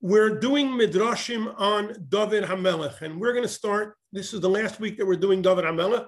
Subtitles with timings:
[0.00, 3.96] we're doing midrashim on David Hamelech, and we're going to start.
[4.12, 6.06] This is the last week that we're doing David Hamelech,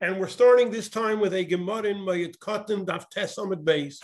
[0.00, 3.96] and we're starting this time with a Gemara in Moed Katan Daf Tesamid Beis.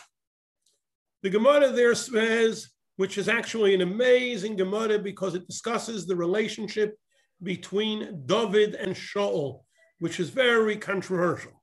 [1.22, 6.96] The Gemara there says, which is actually an amazing Gemara because it discusses the relationship
[7.44, 9.60] between David and Shaul,
[10.00, 11.62] which is very controversial.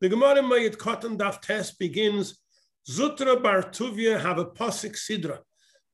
[0.00, 2.38] The Gemara in Moed Katan Daf Tes begins,
[2.88, 5.40] Zutra Bar Tuvia have a Pasik Sidra.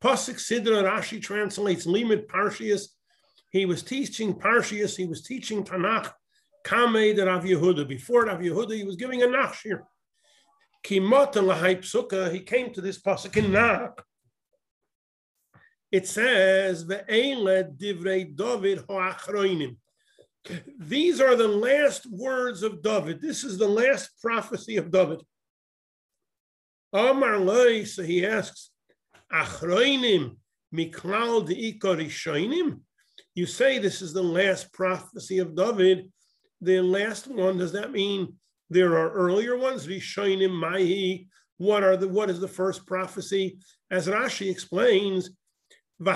[0.03, 2.89] Pasuk Sidra Rashi translates Limit Parshias.
[3.51, 6.12] He was teaching Parshias, he was teaching Tanakh,
[6.66, 7.89] Kameh de Rav Yehuda.
[7.89, 9.80] Before Rav Yehuda, he was giving a Nachshir.
[10.84, 14.05] Kimota Lahai Psuka, he came to this Pasuk in Nach.
[15.91, 19.77] It says, divrei David ho'achroinim.
[20.78, 23.20] These are the last words of David.
[23.20, 25.20] This is the last prophecy of David.
[26.92, 28.70] Amar Loi, so he asks,
[33.34, 36.11] You say this is the last prophecy of David.
[36.61, 38.34] The last one, does that mean
[38.70, 39.86] there are earlier ones?
[39.86, 41.28] Rishoinim mahi.
[41.58, 43.58] What are the what is the first prophecy?
[43.91, 45.31] As Rashi explains,
[46.00, 46.12] the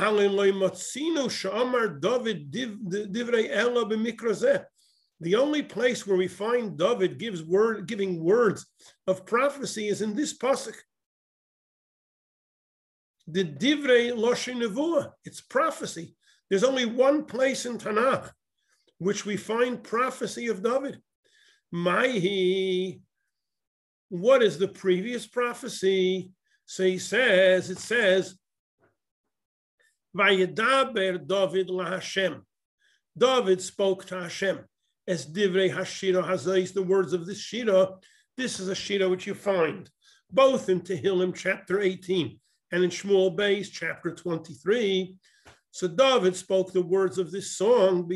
[5.37, 8.67] only place where we find David gives word, giving words
[9.07, 10.77] of prophecy is in this pasuk
[13.27, 15.13] the divrei loshin nevuah.
[15.25, 16.17] It's prophecy.
[16.49, 18.31] There's only one place in Tanakh
[18.99, 21.01] which we find prophecy of David.
[21.75, 23.01] Maihi.
[24.11, 26.31] What is the previous prophecy?
[26.67, 28.39] So he says, it says,
[30.17, 32.43] Vayedaber David laHashem.
[33.17, 34.61] David spoke to Hashem.
[35.09, 37.95] As divrei hashira hazais, the words of this shira.
[38.37, 39.91] This is a shira which you find
[40.31, 42.39] both in Tehillim chapter 18
[42.73, 45.15] and in Shmuel Beis, chapter 23,
[45.71, 48.09] so David spoke the words of this song,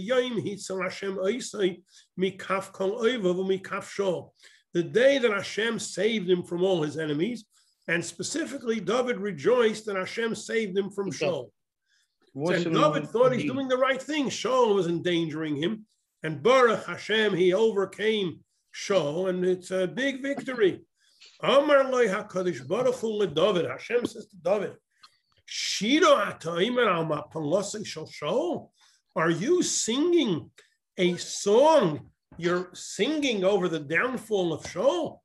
[4.74, 7.44] The day that Hashem saved him from all his enemies,
[7.88, 11.50] and specifically David rejoiced that Hashem saved him from Shaul.
[12.66, 14.28] And David thought he's doing the right thing.
[14.28, 15.86] Shaul was endangering him,
[16.22, 18.40] and Baruch Hashem, he overcame
[18.74, 20.85] Shaul, and it's a big victory.
[21.42, 23.70] Amar loy HaKadosh Baruch Hu LeDavid.
[23.70, 24.76] Hashem says to David,
[25.44, 28.72] Shiro ataimer al mapalosei shal
[29.14, 30.50] Are you singing
[30.96, 32.10] a song?
[32.38, 35.20] You're singing over the downfall of Shaul.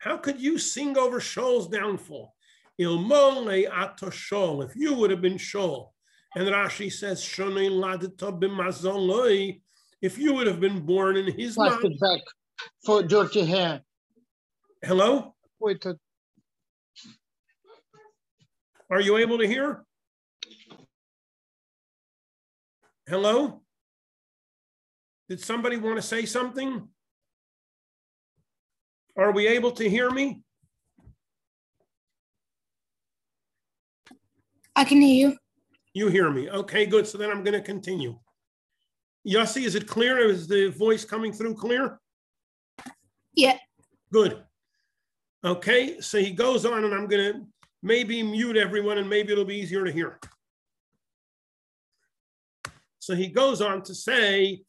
[0.00, 2.34] How could you sing over Shaul's downfall?
[2.80, 4.64] Ilmole ato Shaul.
[4.64, 5.90] If you would have been Shaul,
[6.36, 9.60] and Rashi says, Shonei ladita b'mazoloi.
[10.02, 12.20] If you would have been born in his Plastic back
[12.84, 13.82] for dirty hair.
[14.84, 15.34] Hello?
[15.60, 15.82] Wait.
[18.90, 19.82] Are you able to hear?
[23.08, 23.62] Hello?
[25.30, 26.86] Did somebody want to say something?
[29.16, 30.42] Are we able to hear me?
[34.76, 35.36] I can hear you.
[35.94, 36.50] You hear me.
[36.50, 37.06] Okay, good.
[37.06, 38.18] So then I'm going to continue.
[39.26, 40.18] Yossi, is it clear?
[40.18, 41.98] Is the voice coming through clear?
[43.34, 43.56] Yeah.
[44.12, 44.44] Good.
[45.44, 47.46] Okay, so he goes on, and I'm going to
[47.82, 50.18] maybe mute everyone, and maybe it'll be easier to hear.
[52.98, 54.62] So he goes on to say,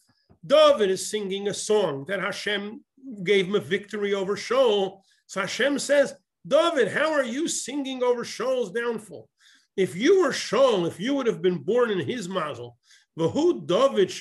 [0.46, 2.84] David is singing a song that Hashem
[3.24, 5.00] gave him a victory over Shaul.
[5.28, 6.14] So Hashem says,
[6.46, 9.30] David, how are you singing over Shaul's downfall?
[9.78, 12.78] If you were Shaul, if you would have been born in his mazel,
[13.18, 14.12] Vahu David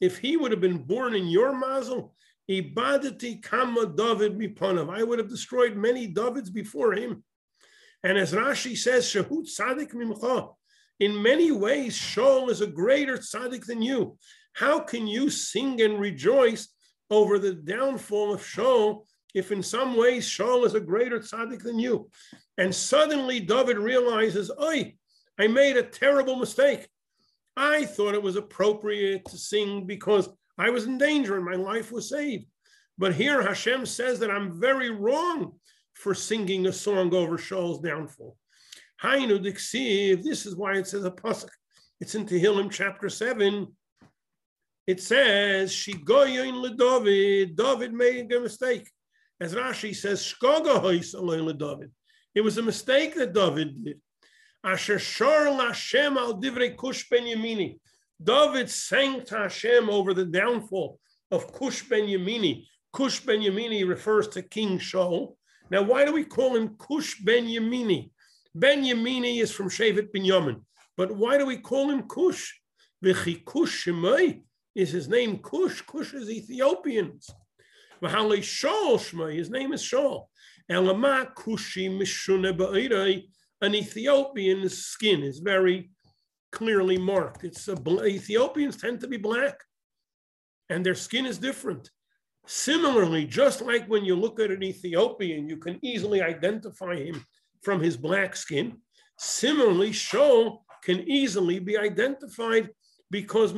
[0.00, 2.14] if he would have been born in your mazel,
[2.60, 4.94] Kama David mipanav.
[4.94, 7.24] I would have destroyed many Davids before him.
[8.02, 10.54] And as Rashi says, Shahut Sadik mimcha.
[11.00, 14.18] In many ways, Shaul is a greater tzaddik than you.
[14.52, 16.68] How can you sing and rejoice
[17.10, 21.78] over the downfall of Shaul if in some ways Shaul is a greater tzaddik than
[21.78, 22.10] you?
[22.58, 24.94] And suddenly David realizes, Oi,
[25.38, 26.88] I made a terrible mistake.
[27.56, 30.28] I thought it was appropriate to sing because
[30.58, 32.46] I was in danger and my life was saved.
[32.98, 35.52] But here Hashem says that I'm very wrong
[35.94, 38.36] for singing a song over Shaul's downfall.
[39.02, 41.48] Hainu diksiv, this is why it says a pasuk.
[42.00, 43.66] It's in Tehillim chapter 7.
[44.86, 48.88] It says, Shigoyin leDavid, David made a mistake.
[49.40, 51.90] As Rashi says, Shkoga David.
[52.34, 54.00] It was a mistake that David did.
[54.64, 57.78] Asher shor Lashem al divrei kush ben yamini.
[58.24, 60.98] David sang to Hashem over the downfall
[61.30, 62.66] of Cush ben Yamini.
[62.92, 65.34] Cush ben Yamini refers to King Shaul.
[65.70, 68.10] Now, why do we call him Cush ben Yamini?
[68.54, 70.60] Ben Yamini is from Shevet Binyamin.
[70.96, 72.52] But why do we call him Cush?
[73.04, 74.42] V'chi Cush Shemai
[74.74, 75.82] is his name Cush.
[75.82, 77.30] Cush is Ethiopians.
[78.02, 80.26] V'halei Shaul Shemai, his name is Shaul.
[80.70, 83.24] Elama Kushi Mishune
[83.60, 85.91] an Ethiopian's skin is very
[86.52, 87.44] clearly marked.
[87.44, 89.58] It's a, Ethiopians tend to be black,
[90.68, 91.90] and their skin is different.
[92.46, 97.24] Similarly, just like when you look at an Ethiopian, you can easily identify him
[97.62, 98.78] from his black skin.
[99.18, 102.70] Similarly, Shaul can easily be identified
[103.10, 103.52] because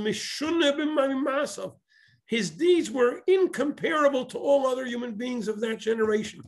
[2.26, 6.40] his deeds were incomparable to all other human beings of that generation.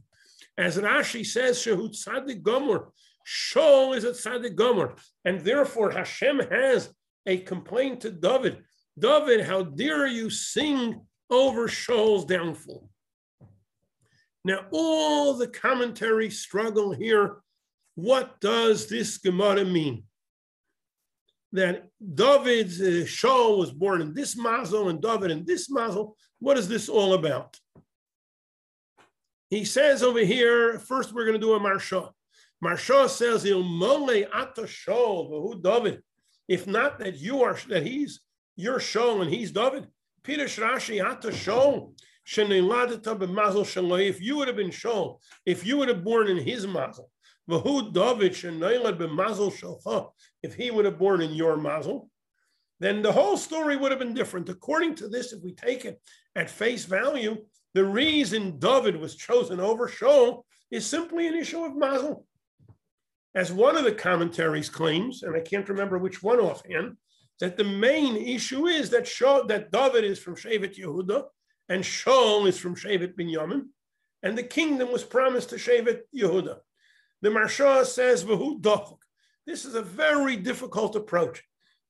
[0.58, 2.88] As Rashi says, Shehut Tzadik Gomer,
[3.26, 4.94] Shaul is a Tzadik Gomer,
[5.25, 6.90] and therefore Hashem has
[7.26, 8.62] a complaint to David.
[8.99, 12.88] David, how dare you sing over Shaul's downfall?
[14.44, 17.38] Now, all the commentary struggle here.
[17.96, 20.05] What does this Gemara mean?
[21.52, 26.17] That David's uh, Shaul was born in this mazel and David in this mazel.
[26.38, 27.58] What is this all about?
[29.50, 32.11] He says over here, first we're going to do a Maharsha.
[32.64, 36.03] Maharsha says, Il mole ata Shaul, David.
[36.49, 38.20] If not that you are, that he's
[38.56, 39.87] your Shaul and he's David.
[40.23, 41.93] Peter Rashi ata Shaul.
[42.29, 47.08] If you would have been Shaul, if you would have born in his mazel,
[50.43, 52.11] if he would have born in your mazel,
[52.81, 54.49] then the whole story would have been different.
[54.49, 56.00] According to this, if we take it
[56.35, 57.37] at face value,
[57.75, 60.43] the reason David was chosen over Shaul
[60.73, 62.26] is simply an issue of mazel.
[63.37, 66.97] As one of the commentaries claims, and I can't remember which one offhand,
[67.38, 71.25] that the main issue is that Shaul, that David is from Shevet Yehuda
[71.69, 73.67] and Shaul is from Shevet Binyamin,
[74.23, 76.56] and the kingdom was promised to Shevet Yehuda.
[77.21, 78.25] The Maharsha says.
[79.47, 81.43] This is a very difficult approach.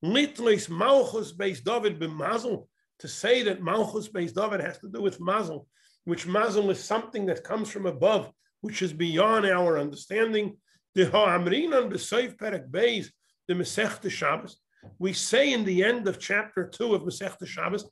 [0.05, 2.67] Litlis Malchus based David b'mazel,
[2.99, 5.69] to say that Malchus based David has to do with mazel,
[6.07, 8.33] which mazel is something that comes from above,
[8.63, 10.57] which is beyond our understanding.
[10.97, 13.11] The Ha'amrinan b'seif perek beis,
[13.47, 14.57] the Masech Shabbos,
[14.99, 17.85] we say in the end of chapter two of Masech Shabbos,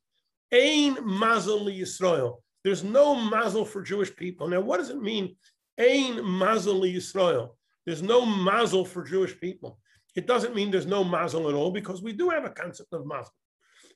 [0.51, 2.37] Ein mazel Yisrael.
[2.63, 4.49] There's no mazel for Jewish people.
[4.49, 5.37] Now, what does it mean?
[5.79, 7.51] Ein mazel Yisrael.
[7.85, 9.79] There's no mazel for Jewish people.
[10.17, 13.05] It doesn't mean there's no mazel at all because we do have a concept of
[13.05, 13.35] mazel.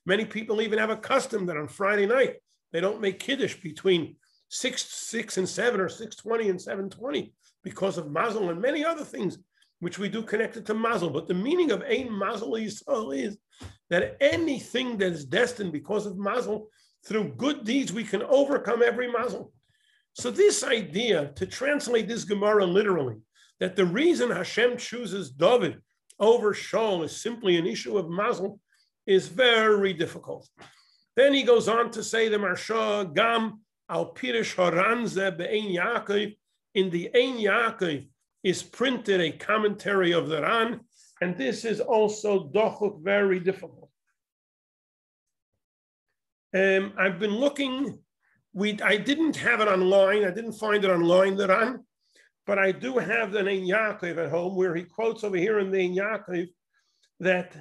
[0.05, 2.35] Many people even have a custom that on Friday night
[2.71, 4.17] they don't make kiddush between
[4.49, 7.33] six, six and seven, or six twenty and seven twenty
[7.63, 9.37] because of mazel and many other things
[9.79, 11.09] which we do connected to mazel.
[11.09, 13.37] But the meaning of ein mazel Yisrael is
[13.89, 16.69] that anything that is destined because of mazel,
[17.05, 19.53] through good deeds, we can overcome every mazel.
[20.13, 23.17] So this idea to translate this Gemara literally,
[23.59, 25.81] that the reason Hashem chooses David
[26.19, 28.59] over Shaul is simply an issue of mazel,
[29.07, 30.47] is very difficult.
[31.15, 36.37] Then he goes on to say the Maharsha Gam al Pirish Haranze be'ein Yaakov.
[36.75, 38.07] In the Ein Yaakov
[38.43, 40.81] is printed a commentary of the Ran,
[41.21, 43.89] and this is also dochuk very difficult.
[46.55, 47.99] Um, I've been looking.
[48.53, 50.25] We I didn't have it online.
[50.25, 51.35] I didn't find it online.
[51.35, 51.85] The Ran,
[52.45, 55.71] but I do have the Ein Yaakov at home, where he quotes over here in
[55.71, 56.47] the Ein Yaakov
[57.19, 57.55] that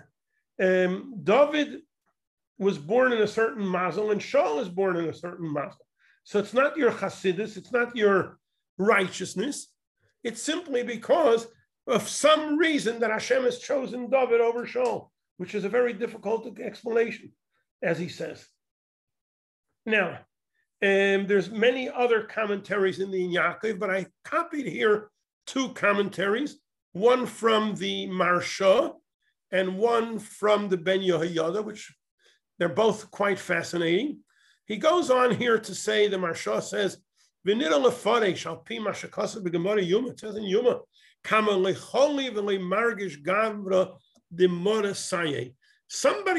[0.61, 1.81] um, David
[2.59, 5.87] was born in a certain mazel and Shaul is born in a certain mazel.
[6.25, 8.38] So it's not your chassidus, it's not your
[8.79, 9.69] righteousness.
[10.25, 11.47] It's simply because
[11.87, 16.59] of some reason that Hashem has chosen David over Shaul, which is a very difficult
[16.59, 17.33] explanation,
[17.83, 18.47] as he says.
[19.87, 20.19] Now,
[20.81, 25.11] um, there's many other commentaries in the Yaakov, but I copied here
[25.47, 26.59] two commentaries,
[26.93, 28.95] one from the Maharsha
[29.51, 31.95] and one from the Ben Yehoyada, which
[32.59, 34.21] they're both quite fascinating.
[34.67, 36.99] He goes on here to say, the Maharsha says,
[37.45, 37.65] Somebody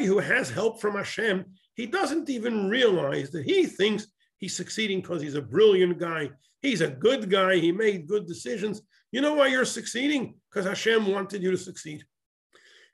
[0.06, 5.22] who has help from Hashem, he doesn't even realize that he thinks he's succeeding because
[5.22, 6.30] he's a brilliant guy.
[6.62, 7.56] He's a good guy.
[7.56, 8.82] He made good decisions.
[9.12, 10.36] You know why you're succeeding?
[10.50, 12.04] Because Hashem wanted you to succeed.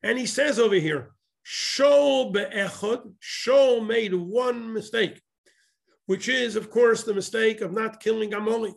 [0.03, 1.11] And he says over here,
[1.45, 5.21] Shol be'echod, Shol made one mistake
[6.05, 8.75] which is, of course, the mistake of not killing Amalek.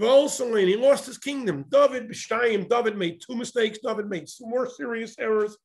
[0.00, 1.64] Also, he lost his kingdom.
[1.68, 3.78] David B'shtayim, David made two mistakes.
[3.84, 5.56] David made some more serious errors.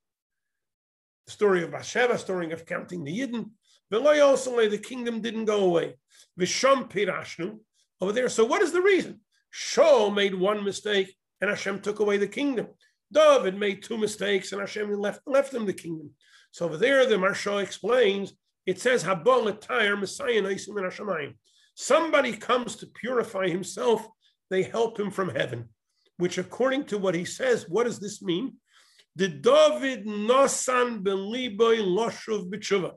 [1.25, 3.51] The story of Bathsheba, story of counting the Yidden.
[3.92, 5.96] Veloy also, the kingdom didn't go away.
[6.38, 7.58] Visham Pirashnu,
[8.01, 8.30] over there.
[8.30, 9.22] So what is the reason?
[9.54, 12.68] Shaul made one mistake and Hashem took away the kingdom.
[13.12, 16.12] David made two mistakes, and Hashem left, left him the kingdom.
[16.51, 18.34] So over there, the Maharsha explains,
[18.68, 19.04] it says,
[21.74, 24.08] Somebody comes to purify himself,
[24.50, 25.70] they help him from heaven,
[26.18, 28.56] which according to what he says, what does this mean?
[29.16, 32.92] The David Nosan Beliboy Loshuv B'tshuva.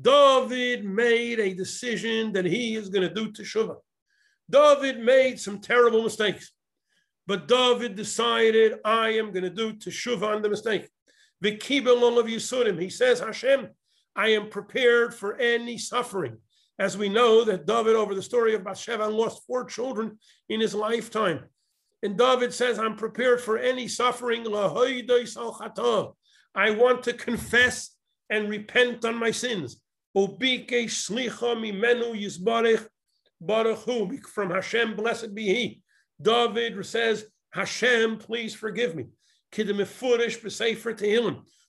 [0.00, 3.76] David made a decision that he is going to do teshuva.
[4.48, 6.52] David made some terrible mistakes,
[7.26, 10.88] but David decided, I am going to do teshuva on the mistake.
[11.44, 12.80] Vikibel of Yisurim.
[12.80, 13.68] He says, Hashem,
[14.18, 16.38] I am prepared for any suffering.
[16.80, 20.74] As we know that David, over the story of Bathsheba, lost four children in his
[20.74, 21.44] lifetime.
[22.02, 24.44] And David says, I'm prepared for any suffering.
[24.44, 25.04] I
[26.70, 27.90] want to confess
[28.28, 29.80] and repent on my sins.
[30.14, 30.36] From
[34.50, 35.82] Hashem, blessed be He.
[36.20, 39.06] David says, Hashem, please forgive me.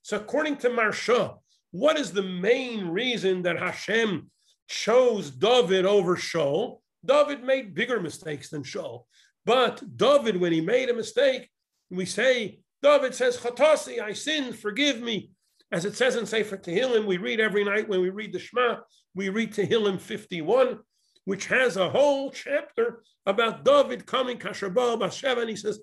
[0.01, 1.37] So according to Maharsha,
[1.71, 4.29] what is the main reason that Hashem
[4.67, 6.79] chose David over Shaul?
[7.05, 9.03] David made bigger mistakes than Shaul.
[9.45, 11.49] But David, when he made a mistake,
[11.89, 15.31] we say, David says, Chatasi, I sinned, forgive me.
[15.71, 18.77] As it says in Sefer Tehillim, we read every night when we read the Shema,
[19.13, 20.79] we read Tehillim 51,
[21.25, 25.79] which has a whole chapter about David coming, Kashabal Bathsheba, and he says,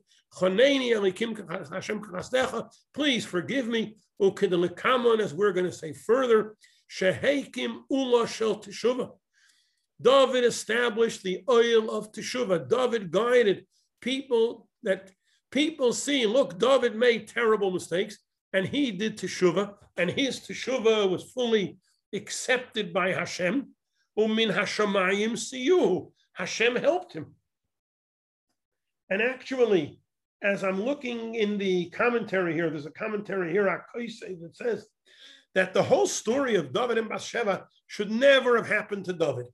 [2.94, 3.96] please forgive me.
[4.20, 6.56] As we're going to say further.
[10.02, 12.68] David established the oil of Teshuvah.
[12.68, 13.66] David guided
[14.00, 15.10] people that
[15.50, 18.18] people see, look, David made terrible mistakes
[18.52, 21.78] and he did Teshuvah, and his Teshuvah was fully
[22.14, 23.68] accepted by Hashem.
[24.18, 26.12] Umin Hashemayim Siyu.
[26.32, 27.34] Hashem helped him.
[29.10, 30.00] And actually,
[30.42, 34.86] as I'm looking in the commentary here, there's a commentary here, that says
[35.54, 39.46] that the whole story of David and Bathsheba should never have happened to David.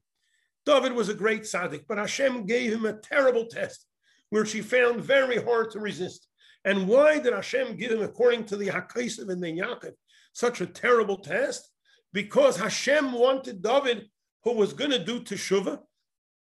[0.66, 3.86] David was a great tzaddik, but Hashem gave him a terrible test,
[4.30, 6.28] which he found very hard to resist.
[6.64, 9.92] And why did Hashem give him, according to the Hakaisav and the Yaakov,
[10.32, 11.68] such a terrible test?
[12.12, 14.08] Because Hashem wanted David,
[14.44, 15.80] who was going to do teshuvah,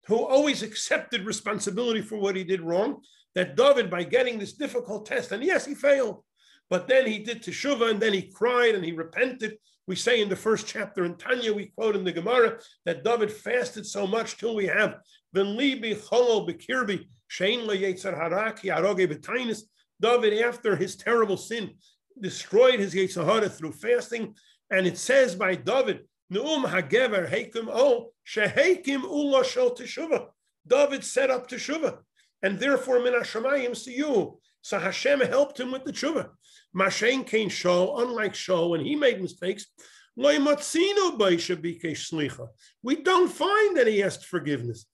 [0.07, 3.01] who always accepted responsibility for what he did wrong,
[3.35, 6.23] that David, by getting this difficult test, and yes, he failed,
[6.69, 9.57] but then he did teshuvah, and then he cried and he repented.
[9.87, 13.31] We say in the first chapter in Tanya, we quote in the Gemara that David
[13.31, 14.99] fasted so much till we have
[15.35, 19.63] Benlibi Cholo Bekirbi Shein LeYetzer Haraki Aroge Betainis.
[19.99, 21.71] David, after his terrible sin,
[22.19, 24.35] destroyed his Yetzirah through fasting.
[24.69, 30.27] And it says by David, Neum Hagever Hekim O Shehekim Ula Shel Teshuvah.
[30.65, 31.97] David set up Teshuvah
[32.43, 34.39] and therefore min Hashemayim to you.
[34.61, 36.29] So Hashem helped him with the tshuva.
[36.75, 39.65] Mashen Kain Shaul, unlike Shaul, when he made mistakes,
[40.15, 40.61] we don't
[43.29, 44.85] find that he asked forgiveness.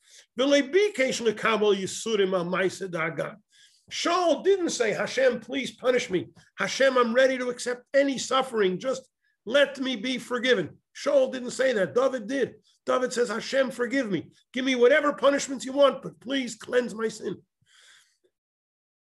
[3.89, 6.27] Shaul didn't say, Hashem, please punish me.
[6.59, 8.79] Hashem, I'm ready to accept any suffering.
[8.79, 9.07] Just
[9.45, 10.77] let me be forgiven.
[10.95, 11.95] Shaul didn't say that.
[11.95, 12.55] David did.
[12.87, 14.31] David says, Hashem, forgive me.
[14.53, 17.35] Give me whatever punishments you want, but please cleanse my sin.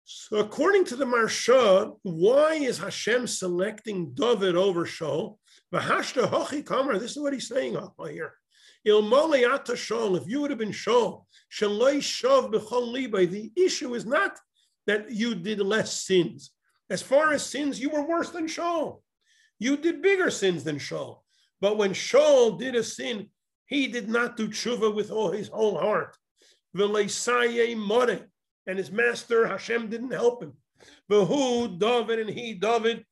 [0.05, 5.37] So, according to the Maharsha, why is Hashem selecting David over Shaul?
[5.71, 7.77] This is what he's saying
[8.09, 8.35] here.
[8.85, 11.25] If you would have been Shaul.
[13.31, 14.39] The issue is not
[14.87, 16.51] that you did less sins.
[16.91, 19.03] As far as sins, you were worse than Shaul.
[19.59, 21.19] You did bigger sins than Shaul.
[21.61, 23.29] But when Shaul did a sin,
[23.69, 26.17] he did not do tshuva with all his whole heart.
[28.67, 30.55] And his master Hashem didn't help him.
[31.11, 33.05] V'hu David and he David.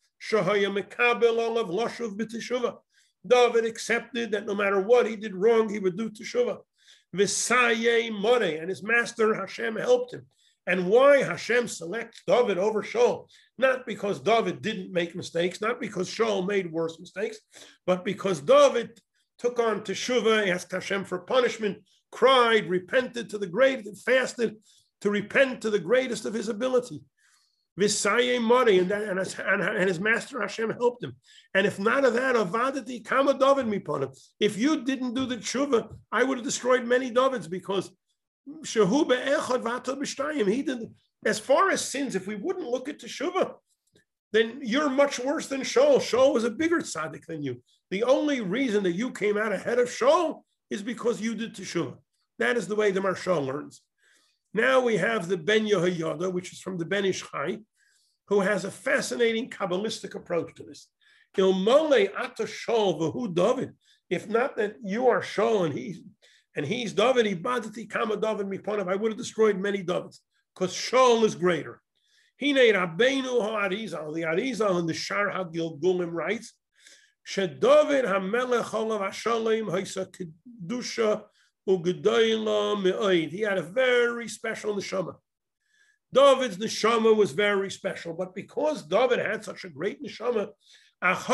[3.29, 6.59] David accepted that no matter what he did wrong, he would do teshuva.
[7.15, 10.27] V'saye more and his master Hashem helped him.
[10.67, 13.29] And why Hashem selects David over Shaul?
[13.57, 17.39] Not because David didn't make mistakes, not because Shaul made worse mistakes,
[17.87, 18.99] but because David
[19.39, 21.79] took on teshuvah, asked Hashem for punishment,
[22.11, 24.57] cried, repented to the great, fasted
[25.01, 27.01] to repent to the greatest of his ability.
[27.79, 31.15] Visaye Mari, and, and, and his master Hashem helped him.
[31.53, 34.17] And if not of that, avadati kama David miponim.
[34.41, 37.91] If you didn't do the tshuva, I would have destroyed many Davids because
[38.65, 40.51] shehu be'echad v'atal b'shtayim.
[40.51, 40.79] He did.
[41.27, 43.55] As far as sins, if we wouldn't look at teshuva,
[44.33, 45.97] then you're much worse than Shaul.
[45.97, 47.63] Shaul was a bigger tzaddik than you.
[47.91, 51.97] The only reason that you came out ahead of Shaul is because you did teshuvah.
[52.39, 53.83] That is the way the Marshal learns.
[54.53, 57.59] Now we have the Ben Yehoyada, which is from the Ben Ish Chai,
[58.29, 60.89] who has a fascinating Kabbalistic approach to this.
[61.37, 63.73] Ilmole ata shol v'hu David.
[64.09, 66.01] If not that you are Shaul and he's
[66.57, 68.91] and he's David, ibadati kama David miponav.
[68.91, 70.23] I would have destroyed many Davids
[70.55, 71.83] because Shaul is greater.
[72.41, 74.15] Hine Rabbeinu ha'arizal.
[74.15, 76.55] The Arizal in the Shaar HaGilgulim writes,
[77.35, 77.89] Olav
[79.01, 81.25] HaShalem Haisa Kedusha
[81.69, 83.31] Ugedoyla Me'oid.
[83.31, 85.17] He had a very special neshama.
[86.13, 90.51] David's neshama was very special, but because David had such a great neshama,
[91.03, 91.33] Baya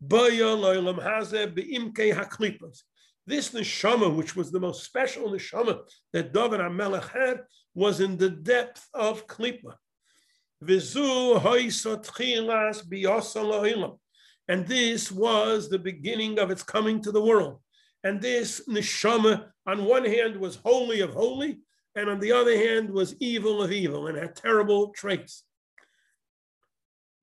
[0.00, 2.80] Hazeh Be'imke HaKlipas.
[3.26, 5.82] This neshama, which was the most special neshama
[6.14, 7.42] that David HaMelech had,
[7.74, 9.74] was in the depth of Klippa.
[14.50, 17.60] And this was the beginning of its coming to the world.
[18.02, 21.60] And this neshama, on one hand, was holy of holy,
[21.94, 25.44] and on the other hand, was evil of evil and had terrible traits.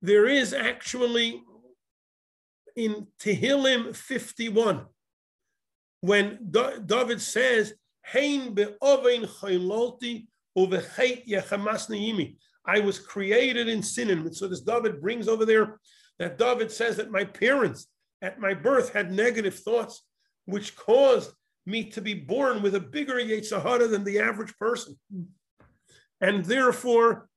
[0.00, 1.42] There is actually
[2.76, 4.86] in Tehillim 51,
[6.00, 7.74] when David says,
[8.14, 8.54] I
[12.80, 14.10] was created in sin.
[14.10, 15.78] And so this David brings over there
[16.18, 17.86] that David says that my parents
[18.22, 20.02] at my birth had negative thoughts,
[20.46, 21.32] which caused
[21.66, 24.98] me to be born with a bigger Yetzirah than the average person.
[26.20, 27.28] And therefore.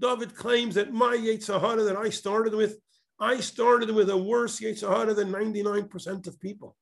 [0.00, 2.78] David claims that my Yetzirah that I started with,
[3.18, 6.76] I started with a worse Yetzirah than 99% of people.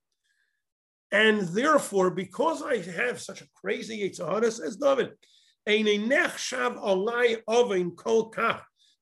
[1.13, 5.13] And therefore, because I have such a crazy Yetzer Hara, says David,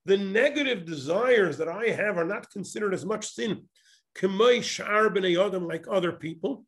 [0.09, 3.69] the negative desires that I have are not considered as much sin,
[4.23, 6.65] like other people.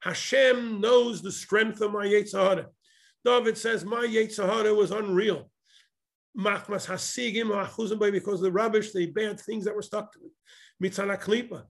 [0.00, 2.66] Hashem knows the strength of my Yetzer Hara.
[3.24, 5.50] David says, My Yetzer Hara was unreal.
[6.36, 10.18] Machmas hasigim because the rubbish, the bad things that were stuck to
[10.82, 11.62] klipa.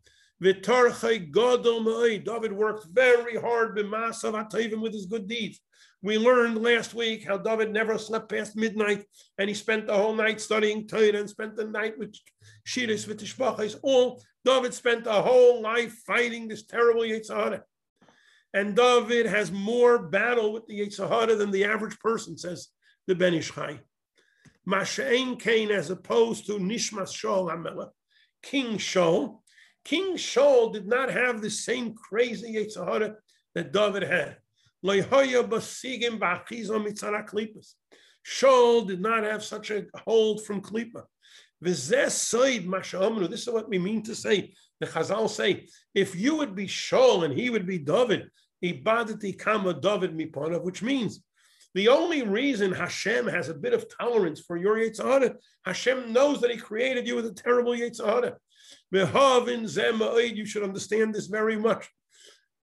[2.25, 5.61] David worked very hard with his good deeds.
[6.05, 9.07] We learned last week how David never slept past midnight,
[9.39, 12.15] and he spent the whole night studying Torah and spent the night with
[12.69, 13.77] Shiris v'tishbachis.
[13.83, 17.63] All David spent a whole life fighting this terrible Yetzer Hara.
[18.53, 22.69] And David has more battle with the Yetzer Hara than the average person, says
[23.07, 23.81] the Ben Ish Chai.
[24.69, 27.89] Masha'en Cain, as opposed to Nishmas Shaul Hamelech.
[28.43, 29.39] King Shaul.
[29.87, 33.15] King Shaul did not have the same crazy Yetzer Hara
[33.55, 34.37] that David had.
[38.27, 41.05] Shaul did not have such a hold from Klippa.
[41.61, 44.53] This is what we mean to say.
[44.81, 48.29] The Chazal say, if you would be Shaul and he would be David,
[48.63, 51.23] ibadati kama David miponav, which means
[51.75, 56.51] the only reason Hashem has a bit of tolerance for your Yetzirah, Hashem knows that
[56.51, 58.37] He created you with a terrible Yetzirah.
[60.37, 61.89] You should understand this very much.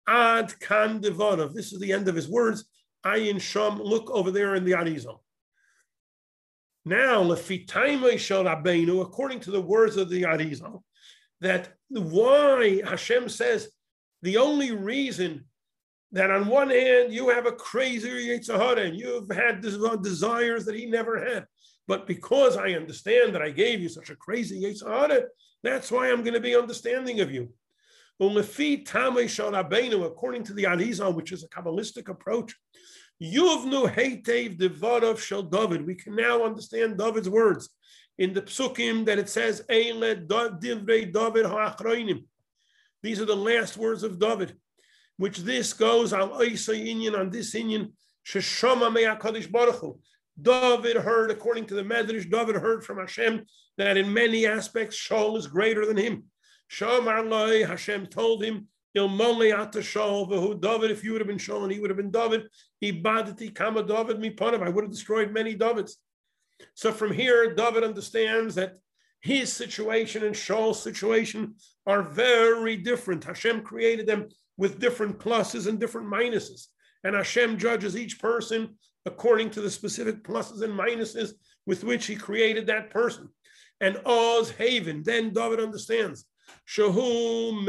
[0.06, 1.54] Ad kan devarav.
[1.54, 2.64] This is the end of his words.
[3.04, 3.80] Ayin sham.
[3.80, 5.20] Look over there in the Arizal.
[6.86, 8.18] Now, according
[9.40, 10.82] to the words of the Arizal,
[11.40, 13.70] that why Hashem says
[14.22, 15.44] the only reason
[16.12, 20.74] that on one hand you have a crazier Yetzer Hara and you've had desires that
[20.74, 21.46] he never had.
[21.88, 25.22] But because I understand that I gave you such a crazy Yetzer Hara,
[25.62, 27.52] that's why I'm going to be understanding of you.
[28.20, 28.84] According
[30.44, 32.54] to the Arizal, which is a Kabbalistic approach,
[35.50, 35.86] David.
[35.86, 37.70] We can now understand David's words
[38.18, 40.28] in the psukim that it says, David.
[43.02, 44.56] These are the last words of David
[45.16, 46.30] which this goes on
[47.30, 47.92] this Inyan.
[50.40, 53.44] David heard, according to the Medrash, David heard from Hashem
[53.78, 56.24] that in many aspects Shaul is greater than him.
[56.70, 61.38] Shamar Loi, Hashem told him, Ilmole ata Shaul, v'hu David, if you would have been
[61.38, 62.48] shown, he would have been David,
[62.82, 65.96] Ibadati kama David miponav, I would have destroyed many Davids.
[66.74, 68.74] So from here, David understands that
[69.20, 71.54] his situation and Shaul's situation
[71.86, 73.24] are very different.
[73.24, 76.66] Hashem created them with different pluses and different minuses.
[77.02, 81.32] And Hashem judges each person according to the specific pluses and minuses
[81.66, 83.28] with which he created that person.
[83.80, 86.26] And Oz Haven, then David understands.
[86.68, 87.64] Shahu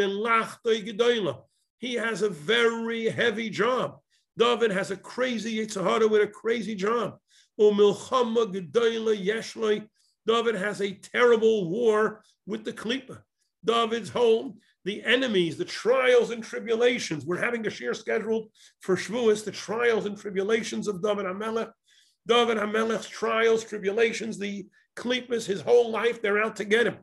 [1.78, 4.00] He has a very heavy job.
[4.38, 7.18] David has a crazy Yetzer Hara with a crazy job.
[10.28, 13.22] David has a terrible war with the Klippa.
[13.64, 17.26] David's home the enemies, the trials and tribulations.
[17.26, 21.72] We're having a share scheduled for Shavuos, the trials and tribulations of David HaMelech.
[22.28, 26.98] David HaMelech's trials, tribulations, the Klippas, his whole life, they're out to get him.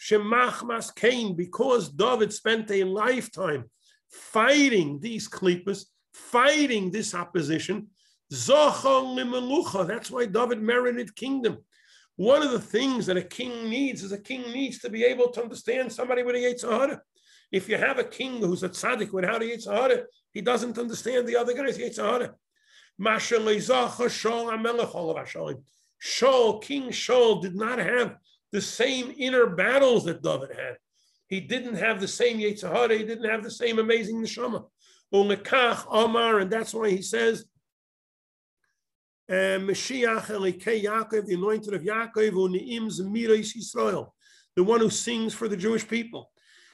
[0.00, 3.64] Shemach Mas Cain, because David spent a lifetime
[4.08, 5.84] fighting these Klippas,
[6.14, 7.88] fighting this opposition.
[8.30, 8.48] That's
[10.10, 11.58] why David merited kingdom.
[12.16, 15.30] One of the things that a king needs is a king needs to be able
[15.30, 17.00] to understand somebody with a Yetzirah.
[17.50, 21.36] If you have a king who's a tzaddik without a Yetzirah, he doesn't understand the
[21.36, 22.34] other guy's Yetzirah.
[26.02, 28.16] Shaul, King Shaul, did not have
[28.52, 30.76] the same inner battles that David had.
[31.28, 34.64] He didn't have the same Yetzirah, he didn't have the same amazing neshama.
[35.12, 37.44] Omar, and that's why he says,
[39.28, 44.10] eh, Mashiach Elikei Yaakov, the anointed of Yaakov, Uni'im Zemirais Yisrael,
[44.56, 46.30] the one who sings for the Jewish people.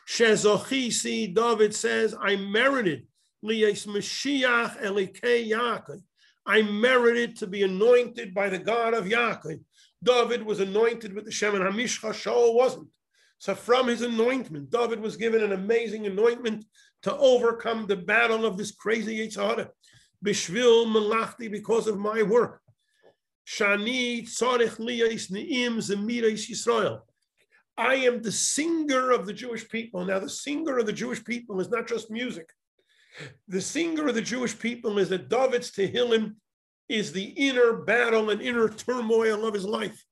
[0.08, 3.06] Shezochisi, David says, I merited
[3.44, 6.02] Liyas Mashiach Elikei Yaakov.
[6.46, 9.60] I merited to be anointed by the God of Yaakov.
[10.06, 12.88] David was anointed with the Shemen Hamishcha, Shaul wasn't.
[13.38, 16.64] So from his anointment, David was given an amazing anointment
[17.02, 19.68] to overcome the battle of this crazy Yitzhak.
[20.24, 22.60] Bishvil Malachti, because of my work.
[23.46, 27.00] Shani Tzarech Liyais Ne'im Zemirais Yisrael.
[27.76, 30.04] I am the singer of the Jewish people.
[30.04, 32.48] Now, the singer of the Jewish people is not just music.
[33.48, 36.36] The singer of the Jewish people is that David's Tehillim
[36.88, 40.04] is the inner battle and inner turmoil of his life.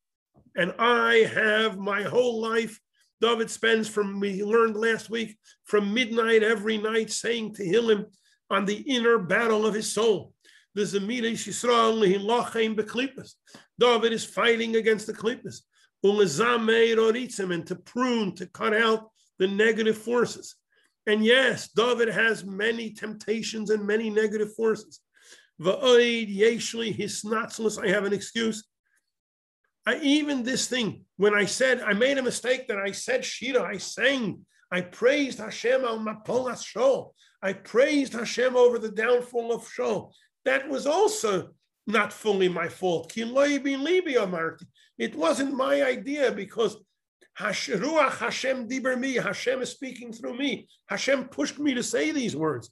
[0.56, 2.78] And I have my whole life.
[3.20, 8.06] David spends from, we learned last week, from midnight every night saying to him
[8.50, 10.32] on the inner battle of his soul.
[10.74, 11.24] David
[14.12, 15.60] is fighting against the klippus.
[16.02, 20.54] And to prune, to cut out the negative forces.
[21.06, 25.00] And yes, David has many temptations and many negative forces.
[27.78, 28.64] I have an excuse.
[29.86, 33.62] I, even this thing, when I said, I made a mistake that I said Shira,
[33.62, 37.12] I sang, I praised Hashem al Mapolas Shol.
[37.42, 40.12] I praised Hashem over the downfall of Shaul.
[40.46, 41.50] That was also
[41.86, 43.12] not fully my fault.
[43.16, 46.76] It wasn't my idea because
[47.38, 49.14] Ruach Hashem diber me.
[49.14, 50.68] Hashem is speaking through me.
[50.88, 52.70] Hashem pushed me to say these words.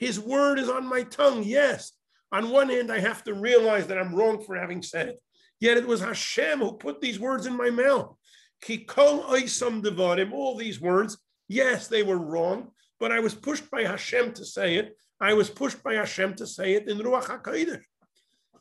[0.00, 1.42] His word is on my tongue.
[1.44, 1.92] Yes.
[2.32, 5.22] On one hand, I have to realize that I'm wrong for having said it.
[5.60, 8.16] Yet it was Hashem who put these words in my mouth.
[8.64, 14.32] Kikol devarim, all these words, Yes, they were wrong, but I was pushed by Hashem
[14.34, 14.96] to say it.
[15.20, 17.82] I was pushed by Hashem to say it in Ruach HaKodesh.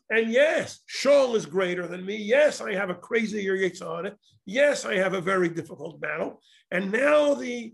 [0.09, 2.17] And yes, Shaul is greater than me.
[2.17, 4.13] Yes, I have a crazier Yitzhak.
[4.45, 6.41] Yes, I have a very difficult battle.
[6.69, 7.73] And now the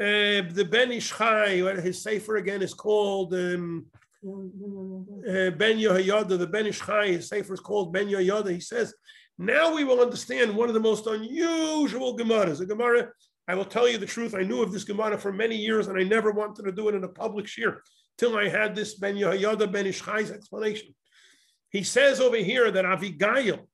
[0.00, 3.86] uh, the Ben Ish Chai, his sefer again is called um,
[4.24, 6.38] uh, Ben Yehoyada.
[6.38, 8.50] The Ben Ish Chai, his sefer is called Ben Yehoyada.
[8.50, 8.94] He says,
[9.38, 12.60] now we will understand one of the most unusual Gemaras.
[12.60, 13.10] A Gemara
[13.50, 14.36] I will tell you the truth.
[14.36, 16.94] I knew of this Gemara for many years, and I never wanted to do it
[16.94, 17.82] in a public shir
[18.16, 20.94] till I had this Ben Yehoyada Ben Ish Chai's explanation.
[21.70, 23.66] He says over here that Avigail,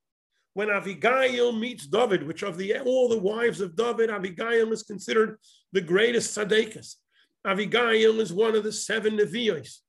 [0.56, 5.36] when Avigail meets David, which of the all the wives of David, Avigail is considered
[5.72, 6.94] the greatest tzaddikas.
[7.46, 9.80] Avigail is one of the seven Nevi'os.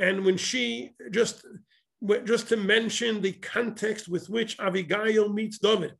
[0.00, 1.46] And when she just
[2.24, 5.92] just to mention the context with which Avigail meets David,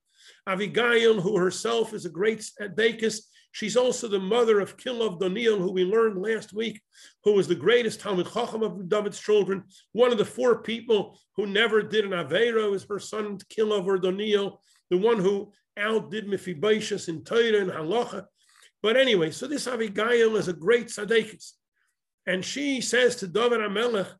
[0.48, 3.20] Avigail, who herself is a great Dekis,
[3.52, 6.80] she's also the mother of Kilov Doniel, who we learned last week,
[7.24, 9.64] who was the greatest Talmud Chacham of David's children.
[9.92, 13.98] One of the four people who never did an Avera is her son Kilov or
[13.98, 14.58] Doniel,
[14.90, 18.26] the one who outdid Mephibosheth in Torah and Halacha.
[18.82, 21.52] But anyway, so this Avigail is a great Tzadekis.
[22.26, 24.12] And she says to David HaMelech,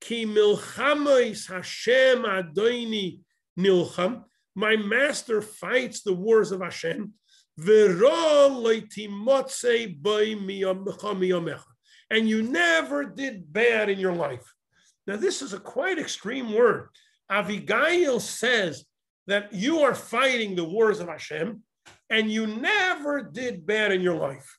[0.00, 3.20] Ki milchamois Hashem Adoini
[3.58, 7.12] nilcham, my master fights the wars of Hashem.
[12.10, 14.54] And you never did bad in your life.
[15.06, 16.88] Now, this is a quite extreme word.
[17.30, 18.84] Avigail says
[19.26, 21.62] that you are fighting the wars of Hashem
[22.10, 24.58] and you never did bad in your life.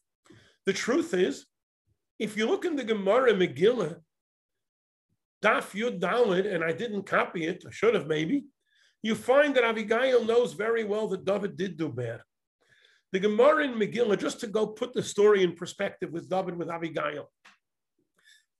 [0.65, 1.45] The truth is,
[2.19, 3.97] if you look in the Gemara Megillah,
[5.43, 8.45] Daf Yud Dalid, and I didn't copy it, I should have maybe,
[9.01, 12.21] you find that Abigail knows very well that David did do bad.
[13.13, 16.71] The Gemara in Megillah, just to go put the story in perspective with David with
[16.71, 17.29] Abigail.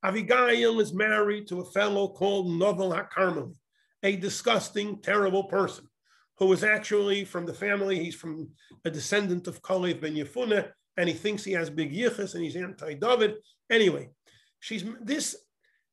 [0.04, 3.56] Abigail is married to a fellow called Novel HaKarmeli,
[4.04, 5.88] a disgusting, terrible person
[6.38, 7.98] who is actually from the family.
[7.98, 8.52] He's from
[8.86, 12.56] a descendant of Kalev ben Yefuneh, and he thinks he has big yichus and he's
[12.56, 13.38] anti-David.
[13.72, 14.10] Anyway,
[14.60, 15.36] she's this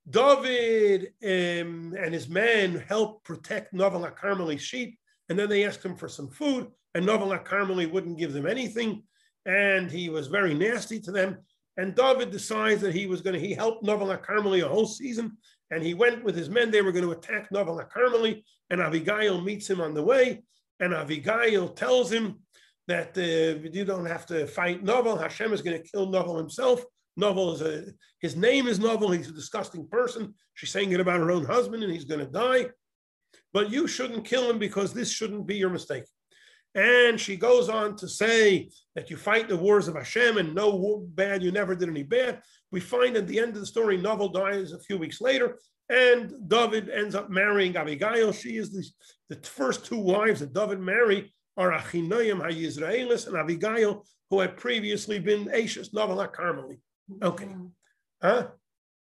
[0.07, 4.99] David um, and his men help protect Novel Carmeli's sheep,
[5.31, 9.03] and then they asked him for some food, and Novel Carmeli wouldn't give them anything,
[9.47, 11.39] and he was very nasty to them.
[11.77, 15.37] And David decides that he was going to, he helped Novel Carmeli a whole season,
[15.71, 16.71] and he went with his men.
[16.71, 20.43] They were going to attack Novel Carmeli, and Abigail meets him on the way,
[20.81, 22.41] and Abigail tells him
[22.89, 25.17] that uh, you don't have to fight Novel.
[25.17, 26.85] Hashem is going to kill Novel himself.
[27.17, 27.85] Novel is a,
[28.21, 29.11] his name is Novel.
[29.11, 30.35] He's a disgusting person.
[30.55, 32.71] She's saying it about her own husband, and he's going to die.
[33.53, 36.05] But you shouldn't kill him because this shouldn't be your mistake.
[36.75, 41.05] And she goes on to say that you fight the wars of Hashem and no
[41.15, 42.41] bad, you never did any bad.
[42.71, 46.33] We find at the end of the story, Novel dies a few weeks later, and
[46.49, 48.33] David ends up marrying Abigail.
[48.33, 54.07] She is the, the first two wives that David married are Achinoyim HaYisraelis and Abigail,
[54.31, 56.79] who had previously been Ashes, Novel Carmeli.
[57.21, 57.47] Okay.
[57.47, 57.67] Mm-hmm.
[58.23, 58.47] Huh?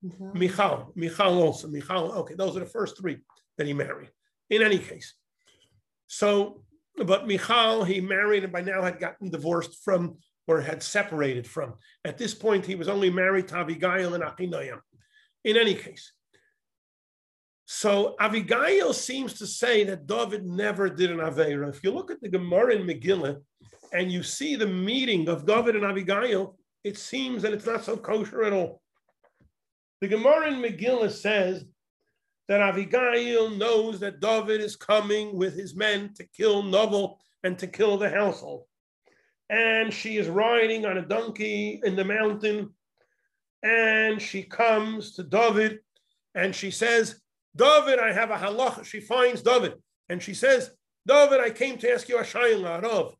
[0.04, 0.38] Mm-hmm.
[0.38, 2.12] Michal, Michal also, Michal.
[2.12, 3.18] Okay, those are the first three
[3.59, 4.11] that he married.
[4.48, 5.14] In any case,
[6.09, 6.64] so
[6.96, 11.74] but Michal, he married and by now had gotten divorced from or had separated from.
[12.05, 14.81] At this point, he was only married to Abigail and Achinoyam.
[15.44, 16.12] In any case,
[17.72, 21.68] so Abigail seems to say that David never did an Aveira.
[21.68, 23.40] If you look at the Gemara in Megillah
[23.92, 27.96] and you see the meeting of David and Abigail, it seems that it's not so
[27.96, 28.83] kosher at all.
[30.00, 31.64] The Gemara in Megillah says
[32.50, 37.68] that Abigail knows that David is coming with his men to kill Novel and to
[37.68, 38.64] kill the household.
[39.48, 42.70] And she is riding on a donkey in the mountain.
[43.62, 45.78] And she comes to David
[46.34, 47.20] and she says,
[47.54, 48.84] David, I have a halacha.
[48.84, 49.74] She finds David
[50.08, 50.72] and she says,
[51.06, 53.14] David, I came to ask you a shayla arav,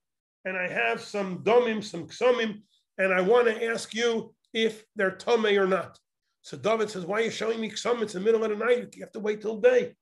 [0.45, 2.63] and I have some domim, some ksomim,
[2.99, 6.01] and I want to ask you if they're tame or not.
[6.43, 8.03] So David says, Why are you showing me some?
[8.03, 8.95] It's the middle of the night.
[8.95, 9.95] You have to wait till day.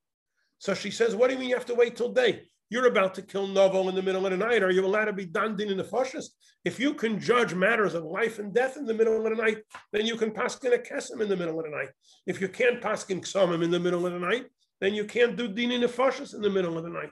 [0.58, 2.42] So she says, What do you mean you have to wait till day?
[2.70, 4.62] You're about to kill Novo in the middle of the night.
[4.62, 6.36] Are you allowed to be dandin in the fascist?
[6.66, 9.58] If you can judge matters of life and death in the middle of the night,
[9.92, 11.88] then you can paskin a kesem in the middle of the night.
[12.26, 14.46] If you can't paskin ksomim in the middle of the night,
[14.80, 17.10] then you can't do din in the fascist in the middle of the night.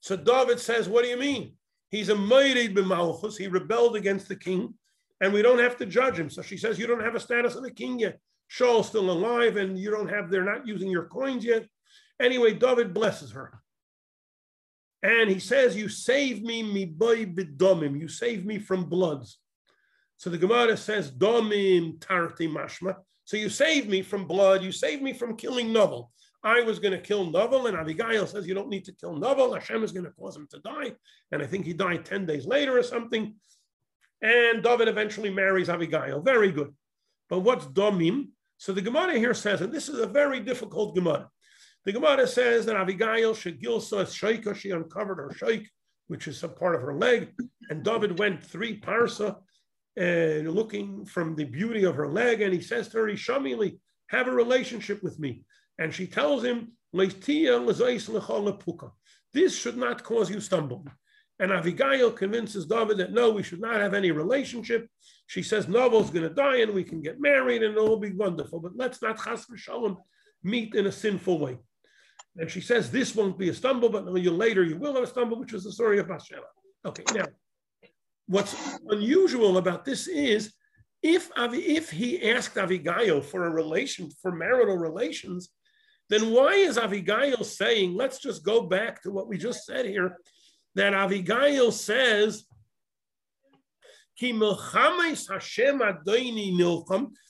[0.00, 1.56] So David says, What do you mean?
[1.90, 3.36] He's a ma'id b'malchus.
[3.36, 4.74] He rebelled against the king,
[5.20, 6.30] and we don't have to judge him.
[6.30, 8.18] So she says, You don't have a status of a king yet.
[8.48, 11.66] Shaul's still alive and you don't have, they're not using your coins yet.
[12.20, 13.60] Anyway, David blesses her.
[15.02, 17.98] And he says, You save me, mi boy bidomim.
[17.98, 19.38] You save me from bloods.
[20.16, 22.96] So the Gemara says, Domim tarti mashma.
[23.24, 24.62] So you saved me from blood.
[24.62, 26.10] You saved me from killing Novel.
[26.42, 29.52] I was going to kill Novel, and Abigail says, You don't need to kill Novel.
[29.52, 30.92] Hashem is going to cause him to die.
[31.32, 33.34] And I think he died 10 days later or something.
[34.22, 36.22] And David eventually marries Abigail.
[36.22, 36.72] Very good.
[37.28, 38.28] But what's Domim?
[38.58, 41.28] So the Gemara here says, and this is a very difficult Gemara.
[41.84, 45.66] The Gemara says that Abigail Shagilsa Shaika, she uncovered her shaik,
[46.08, 47.32] which is some part of her leg,
[47.70, 49.36] and David went three parsa
[49.96, 54.28] and looking from the beauty of her leg, and he says to her, Ishamili, have
[54.28, 55.42] a relationship with me.
[55.78, 56.72] And she tells him,
[59.32, 60.86] This should not cause you stumble.
[61.38, 64.88] And Abigail convinces David that no, we should not have any relationship.
[65.26, 68.60] She says Novel's going to die and we can get married and it'll be wonderful.
[68.60, 69.98] But let's not chas v'shalom
[70.42, 71.58] meet in a sinful way.
[72.38, 75.38] And she says this won't be a stumble, but later you will have a stumble,
[75.38, 76.46] which is the story of Bathsheba.
[76.86, 77.24] Okay, now
[78.26, 80.52] what's unusual about this is
[81.02, 85.50] if if he asked Abigail for a relation for marital relations,
[86.08, 90.18] then why is Abigail saying, let's just go back to what we just said here,
[90.76, 92.44] that Abigail says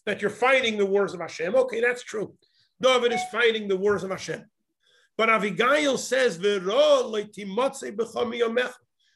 [0.04, 1.54] that you're fighting the wars of Hashem.
[1.54, 2.34] Okay, that's true.
[2.80, 4.44] David is fighting the wars of Hashem.
[5.16, 6.38] But Abigail says,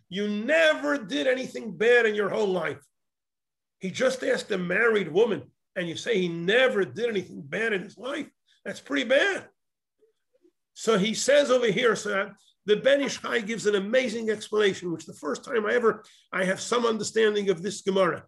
[0.08, 2.82] You never did anything bad in your whole life.
[3.80, 5.42] He just asked a married woman,
[5.76, 8.28] and you say he never did anything bad in his life.
[8.64, 9.48] That's pretty bad.
[10.74, 12.30] So he says over here, so
[12.66, 16.44] the Ben Ish Chai gives an amazing explanation, which the first time I ever I
[16.44, 18.24] have some understanding of this Gemara.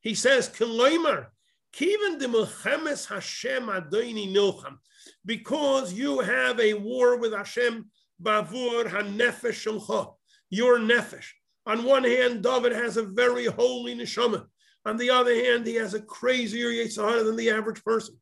[0.00, 1.28] He says, "Kiloimar,
[1.72, 4.78] kiven de milchemes Hashem adoini nilcham,"
[5.24, 7.90] because you have a war with Hashem
[8.22, 10.14] bavur hanefesh shelcha,
[10.50, 11.26] your nefesh.
[11.66, 14.46] On one hand, David has a very holy neshama.
[14.84, 18.16] On the other hand, he has a crazier Yetzer Hara than the average person.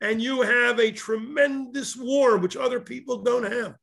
[0.00, 3.76] And you have a tremendous war, which other people don't have.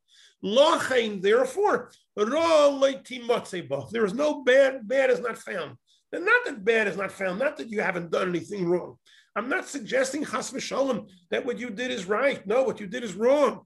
[0.43, 5.77] Lachain, therefore, there is no bad, bad is not found.
[6.13, 8.97] And not that bad is not found, not that you haven't done anything wrong.
[9.35, 12.45] I'm not suggesting chas v'shalom that what you did is right.
[12.45, 13.61] No, what you did is wrong.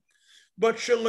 [0.57, 1.03] But Hashem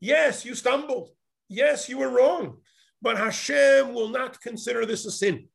[0.00, 1.10] Yes, you stumbled.
[1.48, 2.58] Yes, you were wrong.
[3.00, 5.48] But Hashem will not consider this a sin.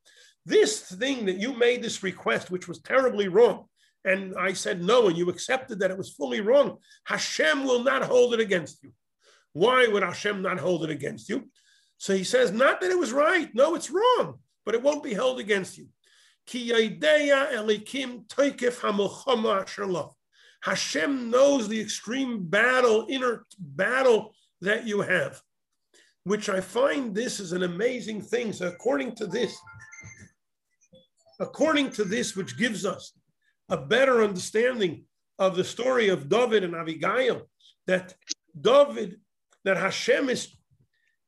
[0.46, 3.66] This thing that you made this request, which was terribly wrong,
[4.06, 8.04] and I said no, and you accepted that it was fully wrong, Hashem will not
[8.04, 8.92] hold it against you.
[9.54, 11.50] Why would Hashem not hold it against you?
[11.98, 13.50] So he says, not that it was right.
[13.54, 15.88] No, it's wrong, but it won't be held against you.
[20.62, 25.42] Hashem knows the extreme battle, inner battle that you have,
[26.26, 28.52] which I find this is an amazing thing.
[28.52, 29.56] So according to this,
[31.40, 33.14] according to this, which gives us
[33.70, 35.06] a better understanding
[35.40, 37.50] of the story of David and Abigail,
[37.88, 38.14] that
[38.60, 39.20] David,
[39.64, 40.56] that Hashem is,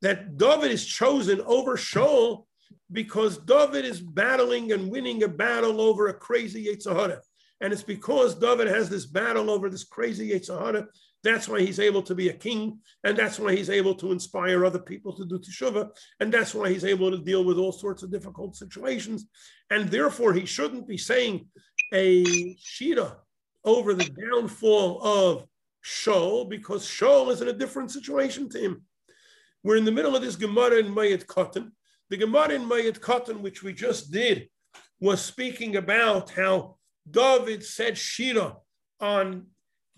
[0.02, 2.46] that David is chosen over Shaul
[2.92, 7.22] because David is battling and winning a battle over a crazy Yetzer Hara.
[7.62, 10.88] And it's because David has this battle over this crazy Yetzer Hara.
[11.24, 12.80] That's why he's able to be a king.
[13.04, 15.90] And that's why he's able to inspire other people to do teshuvah.
[16.20, 19.26] And that's why he's able to deal with all sorts of difficult situations.
[19.70, 21.48] And therefore, he shouldn't be saying
[21.94, 23.18] a shira
[23.64, 25.48] over the downfall of
[25.84, 28.84] Shaul because Shaul is in a different situation to him.
[29.64, 31.72] We're in the middle of this Gemara in Moed Katan.
[32.10, 34.50] The Gemara in Moed Katan, which we just did,
[35.00, 36.78] was speaking about how
[37.10, 38.58] David said Shira
[39.00, 39.48] on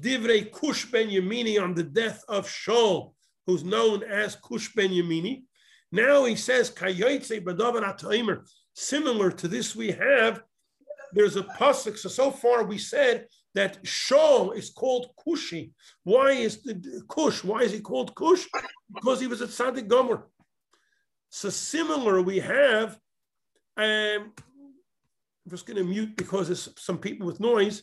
[0.02, 3.14] Divrei Kush Ben Yemini on the death of Shaul,
[3.46, 5.44] who's known as Kush Ben Yemini.
[5.92, 6.70] Now he says.
[8.80, 10.44] Similar to this, we have
[11.12, 11.98] there's a pasuk.
[11.98, 15.72] So so far we said that Shaul is called Kushi.
[16.04, 17.44] Why is the Kush?
[17.44, 18.46] Why is he called Kush?
[18.94, 20.28] Because he was a tzaddik gomer.
[21.32, 23.00] So similar, we have.
[23.78, 27.82] Um, I'm just going to mute because there's some people with noise.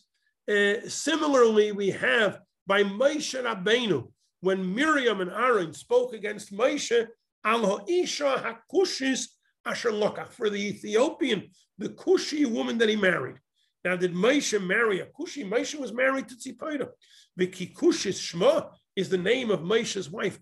[0.48, 7.08] Uh, similarly, we have by Moshe Rabbeinu when Miriam and Aaron spoke against Moshe
[7.44, 9.26] al ha'isha hakushis
[9.66, 13.36] asher lokach for the Ethiopian, the Kushi woman that he married.
[13.84, 15.46] Now, did Moshe marry a Kushi?
[15.48, 16.88] Moshe was married to Tzipora.
[17.36, 20.38] The Kikushis Shema is the name of Moshe's wife,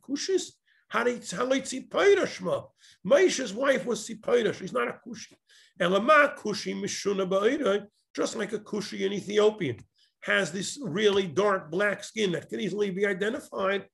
[2.29, 2.63] Shema.
[3.07, 4.55] Moshe's wife was Tzipora.
[4.55, 5.35] She's not a Kushi.
[5.81, 9.79] Elama Kushi Mishuna Ba'ira, just like a Kushi in Ethiopian,
[10.21, 13.87] has this really dark black skin that can easily be identified.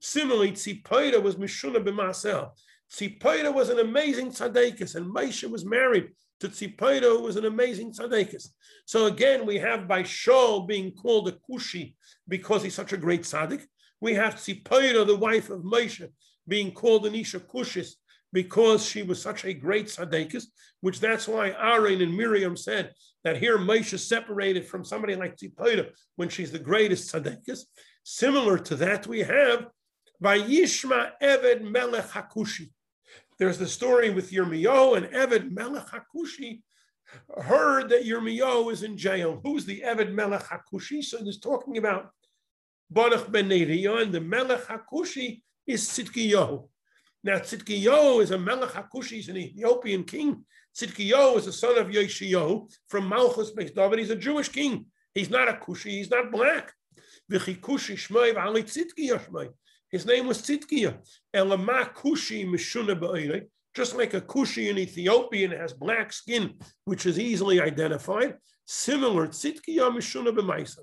[0.00, 2.50] Similarly, Tzipora was Mishuna B'Masel.
[2.92, 7.92] Tzipora was an amazing tzaddikus, and Moshe was married to Tzipora, who was an amazing
[7.92, 8.48] tzaddikus.
[8.84, 11.94] So again, we have by Shaul being called a Kushi
[12.28, 13.64] because he's such a great tzaddik.
[14.00, 16.08] We have Tzipora, the wife of Moshe,
[16.46, 17.92] being called an Isha Kushis
[18.32, 20.44] because she was such a great tzaddikus,
[20.80, 22.92] which that's why Aaron and Miriam said
[23.24, 27.60] that here Moshe separated from somebody like Tzipora when she's the greatest tzaddikus.
[28.04, 29.66] Similar to that, we have
[30.20, 32.70] by Vayishma Eved Melech Hakushi.
[33.38, 36.62] There's the story with Yirmiyahu and Eved Melech Hakushi
[37.42, 39.40] heard that Yirmiyahu is in jail.
[39.44, 41.02] Who's the Eved Melech Hakushi?
[41.04, 42.10] So he's talking about
[42.90, 46.68] Baruch ben Neriah, and the Melech Hakushi is Tzidkiyahu.
[47.26, 50.44] Now, Tzidkiyahu is a Melech HaKushi, he's an Ethiopian king.
[50.78, 53.98] Tzidkiyahu is the son of Yoshiyahu from Malchus Beis David.
[53.98, 54.86] He's a Jewish king.
[55.12, 56.72] He's not a Kushi, he's not black.
[59.96, 60.98] His name was Tzidkiya.
[61.34, 66.54] Elama Kushi Just like a Kushi in Ethiopian has black skin,
[66.84, 68.34] which is easily identified.
[68.66, 70.80] Similar, Tzidkiya Mishuna B'maisa.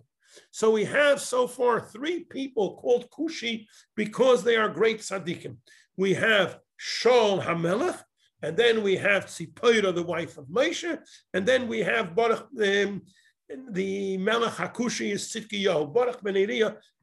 [0.49, 5.57] So we have so far three people called Kushi because they are great tzaddikim
[5.97, 7.99] we have Shaul Hamelech,
[8.41, 10.99] and then we have Tzipora, the wife of Moshe,
[11.33, 13.01] and then we have Baruch, um,
[13.69, 15.93] the Melech Hakushi is Tzidkiyahu.
[15.93, 16.35] Baruch Ben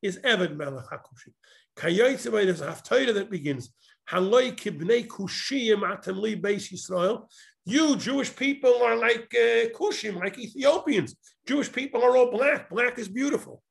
[0.03, 1.33] is Eved Melech Hakushi.
[1.77, 3.71] Kayotze, there's a haftarah that begins,
[4.11, 7.29] Haloi kibnei kushiyim atem li beis Yisrael.
[7.65, 11.15] You Jewish people are like uh, Kushim, like Ethiopians.
[11.47, 12.71] Jewish people are all black.
[12.71, 13.63] Black is beautiful.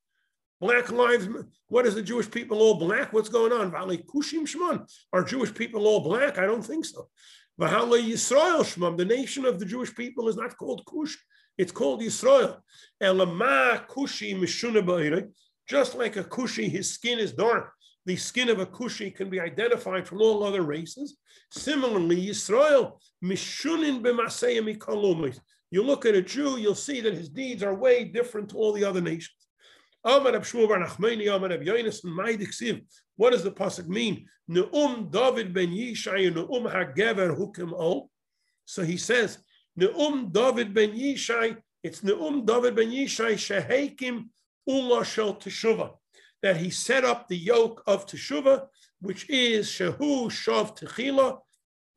[0.61, 1.28] Black lives,
[1.67, 3.11] what is the Jewish people all black?
[3.11, 3.71] What's going on?
[3.71, 4.86] Valley Kushim Shman.
[5.11, 6.38] Are Jewish people all black?
[6.38, 7.09] I don't think so.
[7.59, 11.17] Vahala Yisrael Shmam, the nation of the Jewish people is not called Kush,
[11.57, 12.57] it's called Yisrael.
[13.01, 15.30] Elama Kushi Mishuna
[15.67, 17.74] Just like a Kushi, his skin is dark.
[18.10, 21.18] The skin of a Kushi can be identified from all other races.
[21.51, 22.93] Similarly, Yisrael
[23.24, 24.01] Mishunin
[25.70, 28.74] You look at a Jew, you'll see that his deeds are way different to all
[28.74, 29.38] the other nations.
[30.01, 30.41] What does
[33.43, 34.28] the pasuk mean?
[34.49, 38.10] Neum David ben Yishai, Neum Hagever Hukim Ol.
[38.66, 39.38] So he says,
[39.80, 44.30] Neum David ben Yishai, it's Neum David ben Yishai, Shehekim
[44.68, 45.91] Ula Shel Teshuvah,
[46.41, 48.67] that he set up the yoke of Teshuvah,
[49.01, 51.39] which is Shehu Shav Techila.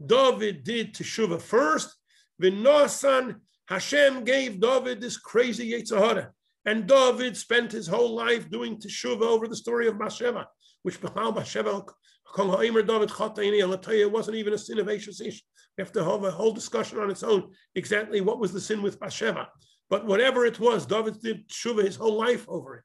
[0.05, 1.95] David did Teshuvah first.
[2.43, 3.37] V'nosan,
[3.69, 6.33] Hashem gave David this crazy Yetzer Hara.
[6.65, 10.47] And David spent his whole life doing teshuvah over the story of Bathsheba,
[10.83, 11.85] which Bathsheba,
[12.37, 15.43] David Chataini, wasn't even a sin of Ashes Ish.
[15.77, 18.81] We have to have a whole discussion on its own exactly what was the sin
[18.83, 19.49] with Bathsheba.
[19.91, 22.85] But whatever it was, David did teshuvah his whole life over it.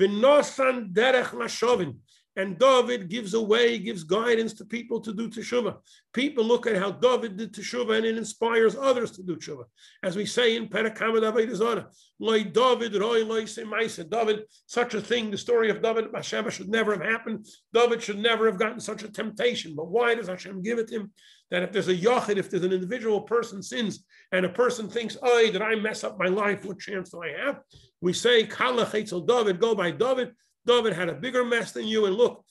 [0.00, 1.96] V'nosan derech lashovin.
[2.36, 5.76] And David gives away, gives guidance to people to do teshuvah.
[6.12, 9.66] People look at how David did teshuvah and it inspires others to do teshuvah.
[10.02, 11.86] As we say in Perakama David
[12.18, 16.92] like David, Roy, Maisa, David, such a thing, the story of David Bathsheba should never
[16.92, 17.46] have happened.
[17.72, 19.76] David should never have gotten such a temptation.
[19.76, 21.12] But why does Hashem give it him?
[21.50, 25.16] That if there's a yachid, if there's an individual person sins, and a person thinks,
[25.22, 26.64] oh, did I mess up my life?
[26.64, 27.60] What chance do I have?
[28.00, 30.32] We say, Kala David, go by David.
[30.66, 32.42] David had a bigger mess than you, and look,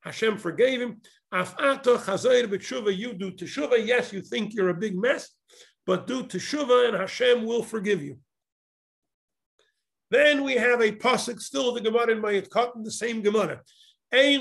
[0.00, 1.00] Hashem forgave him.
[1.32, 1.44] You
[3.12, 3.84] do teshuva.
[3.84, 5.28] Yes, you think you're a big mess,
[5.84, 8.18] but do teshuva, and Hashem will forgive you.
[10.10, 13.60] Then we have a pasuk, still the Gemara in Moed Katan, the same Gemara.
[14.12, 14.38] The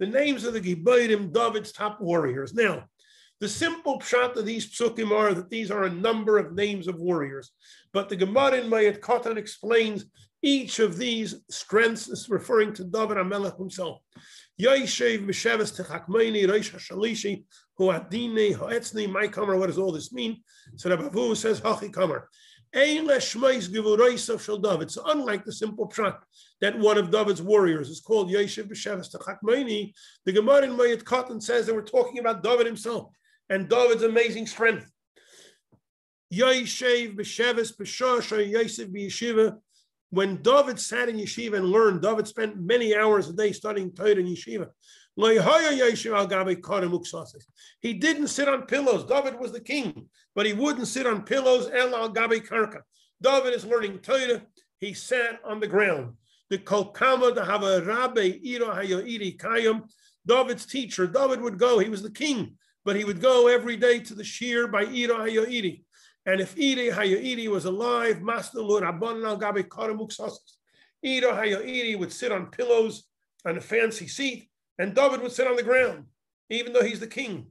[0.00, 2.54] names of the Gibayrim, David's top warriors.
[2.54, 2.84] Now,
[3.40, 6.96] the simple pshat of these psukim are that these are a number of names of
[6.96, 7.52] warriors.
[7.92, 10.06] But the Gemara in Moed Katan explains
[10.42, 14.00] each of these strengths is referring to David HaMelech himself.
[14.60, 16.72] Yoshev Misheves Techakmeini Reish
[19.10, 19.26] My.
[19.56, 20.42] What does all this mean?
[20.76, 22.22] So Rabbi says Hachi Kamer.
[22.72, 22.80] So
[25.06, 26.16] unlike the simple pshat
[26.60, 29.92] that one of David's warriors is called Yoshev B'Sheves Techakmeini,
[30.24, 33.08] the Gemara in Moed Katan says that we're talking about David himself
[33.48, 34.88] and David's amazing strength.
[36.32, 39.58] Yoshev b'sheves b'shosh Yosef b'yeshiva.
[40.10, 44.10] When David sat in yeshiva and learned, David spent many hours a day studying Torah
[44.10, 44.68] in yeshiva.
[45.16, 45.38] He
[47.94, 49.04] didn't sit on pillows.
[49.04, 51.70] David was the king, but he wouldn't sit on pillows.
[51.72, 52.80] El al gabe karka.
[53.22, 54.42] David is learning Torah.
[54.78, 56.14] He sat on the ground.
[56.48, 59.82] The kolkama a rabbi ira hayoiri kayam.
[60.26, 61.06] David's teacher.
[61.06, 61.78] David would go.
[61.78, 65.16] He was the king but he would go every day to the shear by Ira
[65.16, 65.82] Hayoiri.
[66.26, 69.64] And if Ira Hayoiri was alive, Master Lord Abban al Gabi
[71.04, 73.04] Ira Hayoiri would sit on pillows
[73.46, 74.49] on a fancy seat,
[74.80, 76.06] and David would sit on the ground,
[76.48, 77.46] even though he's the king.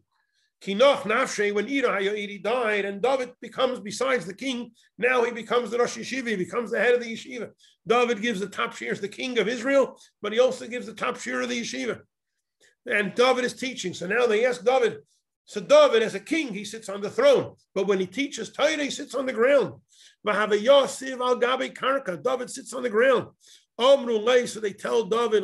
[0.64, 5.78] Kinoch Nafshe, when Ira died, and David becomes, besides the king, now he becomes the
[5.78, 7.52] Rosh Yeshiva, he becomes the head of the yeshiva.
[7.88, 10.94] David gives the top shear as the king of Israel, but he also gives the
[10.94, 12.02] top shear of the yeshiva.
[12.88, 13.94] And David is teaching.
[13.94, 14.98] So now they ask David,
[15.46, 17.56] so David, as a king, he sits on the throne.
[17.76, 19.76] But when he teaches Torah, he sits on the ground.
[20.26, 23.28] David sits on the ground.
[24.50, 25.44] So they tell David,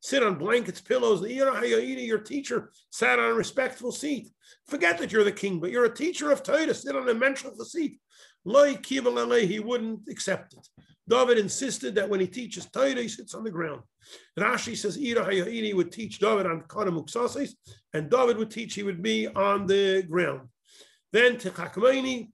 [0.00, 1.28] sit on blankets, pillows.
[1.28, 4.28] you know how Your teacher sat on a respectful seat.
[4.66, 6.74] Forget that you're the king, but you're a teacher of Torah.
[6.74, 8.00] Sit on a mental seat.
[8.44, 10.68] He wouldn't accept it.
[11.08, 13.82] David insisted that when he teaches Torah, he sits on the ground.
[14.38, 16.90] Rashi says Ira would teach David on Kana
[17.92, 20.48] and David would teach he would be on the ground.
[21.12, 22.30] Then Techakmeini,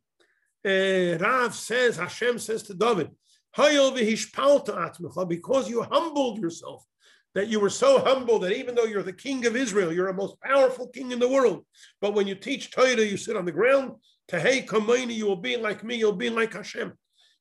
[0.66, 3.10] uh, Rav says, Hashem says to David,
[3.54, 6.84] because you humbled yourself,
[7.34, 10.12] that you were so humble that even though you're the king of Israel, you're the
[10.12, 11.64] most powerful king in the world.
[12.00, 13.92] But when you teach Torah, you sit on the ground.
[14.30, 16.92] Tehei Kameini, you will be like me, you'll be like Hashem.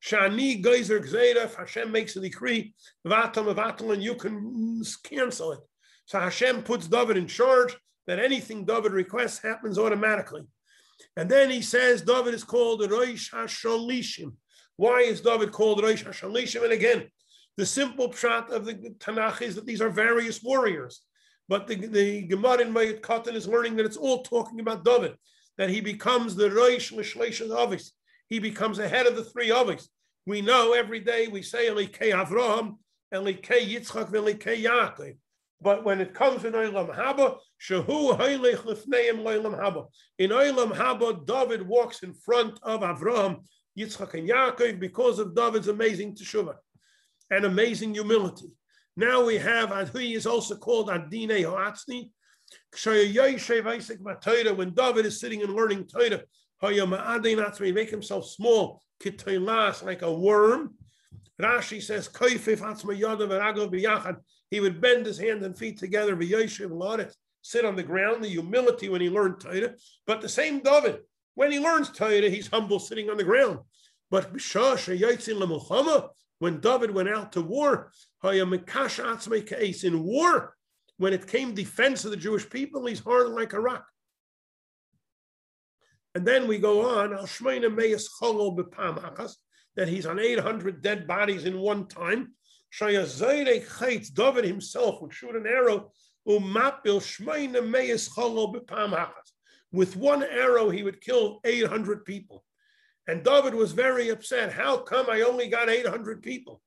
[0.03, 2.73] Shani Geyser Gzeira, if Hashem makes a decree,
[3.05, 5.59] Vatam Vatal, and you can cancel it.
[6.05, 7.77] So Hashem puts David in charge
[8.07, 10.41] that anything David requests happens automatically.
[11.15, 14.33] And then he says David is called Roish HaShalishim.
[14.75, 16.63] Why is David called Roish HaShalishim?
[16.63, 17.07] And again,
[17.57, 21.01] the simple pshat of the Tanakh is that these are various warriors.
[21.49, 25.15] But the, the Gemara in Moed Katan is learning that it's all talking about David,
[25.57, 27.91] that he becomes the Roish L'Shleisha Avis
[28.31, 29.89] he becomes the head of the three others.
[30.25, 32.77] We know every day we say Elikei Avraham,
[33.13, 35.17] Elikei Yitzchak, Elikei Yaakov.
[35.59, 39.87] But when it comes in Olam Haba, Shahu Hailech Lefneim Olam Haba.
[40.17, 43.41] In Olam Haba, David walks in front of Avraham,
[43.77, 46.55] Yitzchak, and Yaakov because of David's amazing teshuvah
[47.31, 48.51] and amazing humility.
[48.95, 52.11] Now we have, he is also called Adine Hoatzni.
[54.55, 56.23] When David is sitting and learning Torah,
[56.61, 60.75] He make himself small, like a worm.
[61.41, 62.09] Rashi says,
[64.49, 66.15] He would bend his hands and feet together,
[67.41, 69.73] sit on the ground, the humility when he learned Torah.
[70.05, 70.99] But the same David,
[71.35, 73.59] when he learns Torah, he's humble sitting on the ground.
[74.11, 74.29] But
[76.41, 77.91] when David went out to war,
[79.83, 80.55] in war,
[80.97, 83.85] when it came defense of the Jewish people, he's hard like a rock.
[86.15, 87.13] And then we go on,
[89.75, 92.33] that he's on 800 dead bodies in one time.
[94.09, 95.91] David himself would shoot an arrow.
[99.71, 102.43] With one arrow, he would kill 800 people.
[103.07, 104.53] And David was very upset.
[104.53, 106.61] How come I only got 800 people?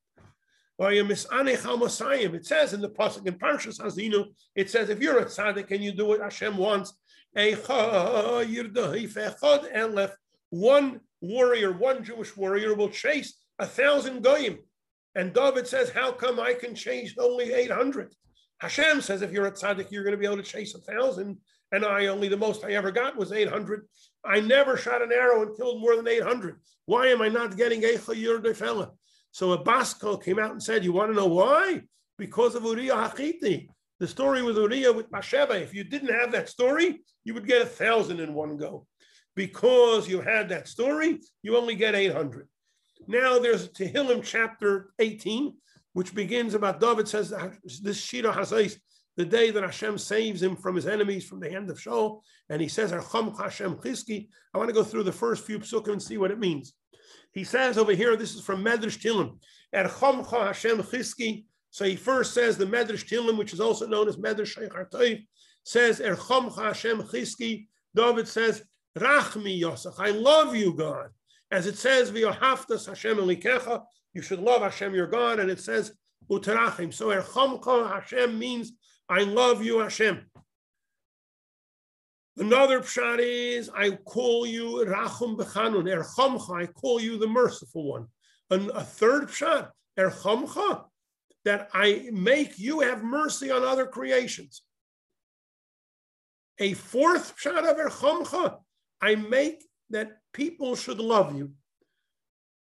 [0.79, 1.19] It
[2.47, 4.25] says in the Pasuk in Parshas Hazinu,
[4.57, 6.93] it says, if you're a tzaddik and you do what Hashem wants,
[10.51, 14.59] one warrior, one Jewish warrior will chase a thousand goyim.
[15.15, 18.13] And David says, how come I can chase only 800?
[18.61, 21.39] Hashem says, if you're a tzaddik, you're going to be able to chase a thousand.
[21.73, 23.87] And I only, the most I ever got was 800.
[24.25, 26.61] I never shot an arrow and killed more than 800.
[26.87, 28.93] Why am I not getting Eicha Yur fella?
[29.33, 31.83] So a Basko came out and said, You want to know why?
[32.19, 33.69] Because of Uriah Hachiti.
[33.99, 35.61] The story with Uriah with Bathsheba.
[35.61, 38.87] If you didn't have that story, you would get a thousand in one go.
[39.35, 42.47] Because you had that story, you only get 800.
[43.09, 45.55] Now there's Tehillim chapter 18,
[45.95, 47.33] which begins about David says
[47.83, 48.77] this Shira Hazais
[49.17, 52.61] the day that Hashem saves him from his enemies from the hand of Shaul, and
[52.61, 53.79] he says, Archam Hashem.
[54.53, 56.75] I want to go through the first few psukim and see what it means.
[57.33, 59.39] He says over here, this is from Medrash Tilim,
[59.75, 61.45] Ercham Hashem Chizki.
[61.71, 65.27] So he first says the Medrash Tilim, which is also known as Medrash Sheikh
[65.65, 67.67] says Ercham Hashem Chizki.
[67.95, 68.65] David says,
[68.99, 71.11] Rachmi Yosach, I love you, God.
[71.51, 73.85] As it says, V'yohaftas Hashem Elikecha,
[74.15, 75.93] you should love Hashem your God, and it says,
[76.31, 76.95] Uterachim.
[76.95, 78.73] So Ercham Hashem means
[79.09, 80.25] I love you, Hashem.
[82.37, 88.07] Another pshat is, I call you Rachum Bechanun, Erchamcha, I call you the merciful one.
[88.51, 90.85] And a third pshat, Erchamcha,
[91.45, 94.63] that I make you have mercy on other creations.
[96.59, 98.59] A fourth pshat of Erchamcha,
[99.01, 101.53] I make that people should love you.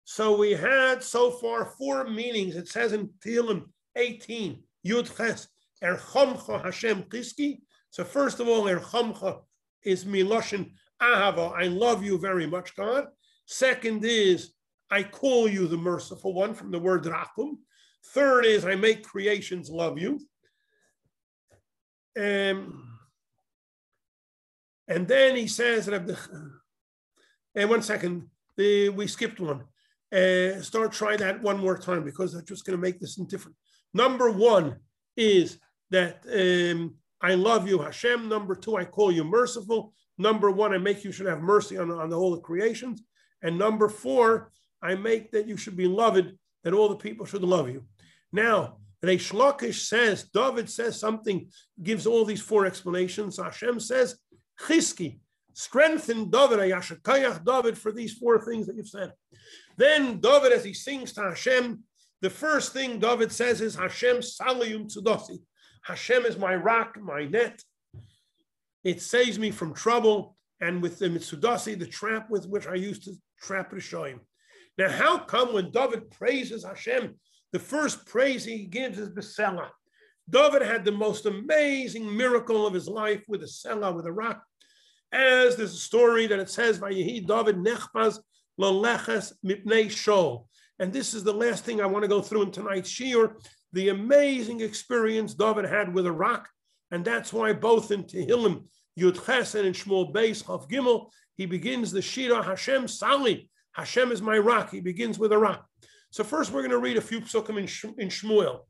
[0.04, 2.56] So we had so far four meanings.
[2.56, 3.64] It says in Tehillim
[3.96, 5.48] 18, Yud Ches,
[5.82, 7.60] Erchamcha Hashem Kiski.
[7.90, 9.40] So first of all, Erchamcha
[9.82, 11.52] is Miloshin Ahava.
[11.54, 13.06] I love you very much, God.
[13.46, 14.52] Second is
[14.90, 17.56] I call you the merciful one from the word Rakum.
[18.08, 20.20] Third is I make creations love you.
[22.16, 22.98] Um,
[24.86, 29.64] and then he says, and one second, the, we skipped one.
[30.12, 33.56] Uh, start trying that one more time because I'm just going to make this different.
[33.92, 34.76] Number one
[35.16, 35.58] is
[35.90, 38.28] that um, I love you, Hashem.
[38.28, 39.92] Number two, I call you merciful.
[40.18, 43.02] Number one, I make you should have mercy on, on the whole of creations.
[43.42, 44.52] And number four,
[44.82, 46.32] I make that you should be loved,
[46.62, 47.84] that all the people should love you.
[48.32, 51.48] Now, Reish Lakish says, David says something,
[51.82, 53.38] gives all these four explanations.
[53.38, 54.18] Hashem says,
[54.60, 55.18] Chiski,
[55.52, 56.58] strengthen David,
[57.44, 59.12] David for these four things that you've said.
[59.76, 61.82] Then David, as he sings to Hashem,
[62.22, 65.38] the first thing David says is Hashem Salayum Tzudasi.
[65.82, 67.60] Hashem is my rock, my net.
[68.82, 73.04] It saves me from trouble and with the Mitsudasi, the trap with which I used
[73.04, 74.20] to trap Rishoyim.
[74.78, 77.14] Now, how come when David praises Hashem,
[77.52, 79.68] the first praise he gives is Besela?
[80.28, 84.42] David had the most amazing miracle of his life with a Selah, with a rock.
[85.12, 88.18] As there's a story that it says, Vayehi David nechpaz
[88.60, 90.46] laleches mipnei shol.
[90.78, 93.36] And this is the last thing I want to go through in tonight's shiur
[93.74, 96.48] the amazing experience David had with a rock.
[96.92, 98.64] And that's why both in Tehillim,
[98.98, 103.50] Yud Ches and in Shmuel Beis, Chav Gimel, he begins the Shira Hashem Sali.
[103.72, 104.70] Hashem is my rock.
[104.70, 105.66] He begins with a rock.
[106.10, 108.60] So first we're going to read a few psukim in, Sh- in Shmuel.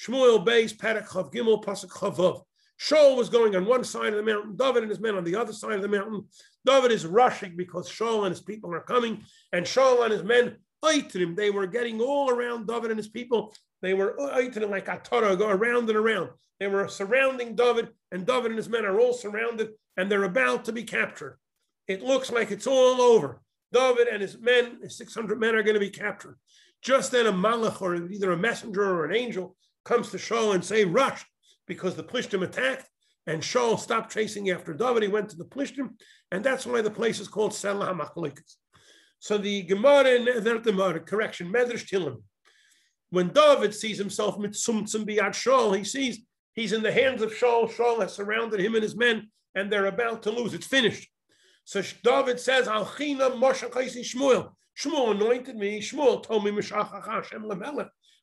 [0.00, 2.42] Shmuel Beis, Parak Chav Gimel, Pasuk Chavav.
[2.80, 5.36] Shaul was going on one side of the mountain, David and his men on the
[5.36, 6.26] other side of the mountain.
[6.66, 10.56] David is rushing because Shaul and his people are coming, and Shaul and his men,
[10.82, 13.54] they were getting all around David and his people
[13.84, 16.30] they were like a Torah, go around and around.
[16.58, 20.64] They were surrounding David, and David and his men are all surrounded, and they're about
[20.64, 21.38] to be captured.
[21.86, 23.42] It looks like it's all over.
[23.74, 26.38] David and his men, his 600 men, are going to be captured.
[26.80, 29.54] Just then, a malach, or either a messenger or an angel,
[29.84, 31.26] comes to Shaul and say, "Rush!"
[31.66, 32.88] because the Plishtim attacked,
[33.26, 35.02] And Shaul stopped chasing after David.
[35.02, 35.98] He went to the Plishtim,
[36.34, 38.56] and that's why the place is called Selah HaMachlikas.
[39.20, 42.22] So the Gemara the Gemara, correction, Medrash Tilim.
[43.10, 46.22] When David sees himself mitzumtzum biyad Shaul, he sees
[46.54, 47.70] he's in the hands of Shaul.
[47.70, 50.54] Shaul has surrounded him and his men, and they're about to lose.
[50.54, 51.08] It's finished.
[51.64, 54.50] So David says, Alchina Moshe Shmuel.
[54.76, 55.80] Shmuel anointed me.
[55.80, 57.52] Shmuel told me, Hashem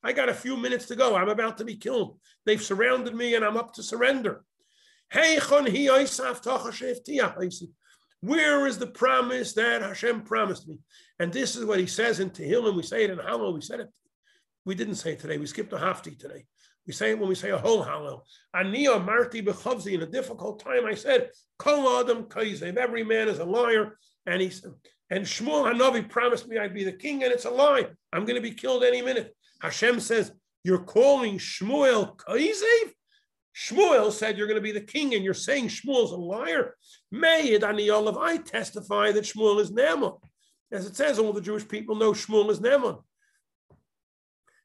[0.04, 1.16] I got a few minutes to go.
[1.16, 2.20] I'm about to be killed.
[2.46, 4.44] They've surrounded me and I'm up to surrender.
[8.22, 10.78] Where is the promise that Hashem promised me?
[11.20, 12.76] And this is what he says in Tehillim.
[12.76, 13.54] We say it in Hallel.
[13.54, 13.90] We said it.
[14.64, 15.38] We didn't say it today.
[15.38, 16.46] We skipped a Hafti today.
[16.86, 18.22] We say it when we say a whole Hallel.
[18.56, 19.94] Aniya Marti Bechavzi.
[19.94, 22.78] In a difficult time, I said, Kol Adam Kaizev.
[22.78, 23.98] Every man is a liar.
[24.28, 24.72] And he said,
[25.12, 27.88] and Shmuel Hanavi promised me I'd be the king, and it's a lie.
[28.14, 29.36] I'm going to be killed any minute.
[29.62, 30.32] Hashem says,
[30.64, 32.94] You're calling Shmuel Kaizev?
[33.56, 36.76] Shmuel said you're going to be the king, and you're saying Shmuel's a liar.
[37.14, 40.14] Mayid ani Olav, I testify that Shmuel is Naaman.
[40.72, 42.98] As it says, all the Jewish people know Shmuel is Naaman.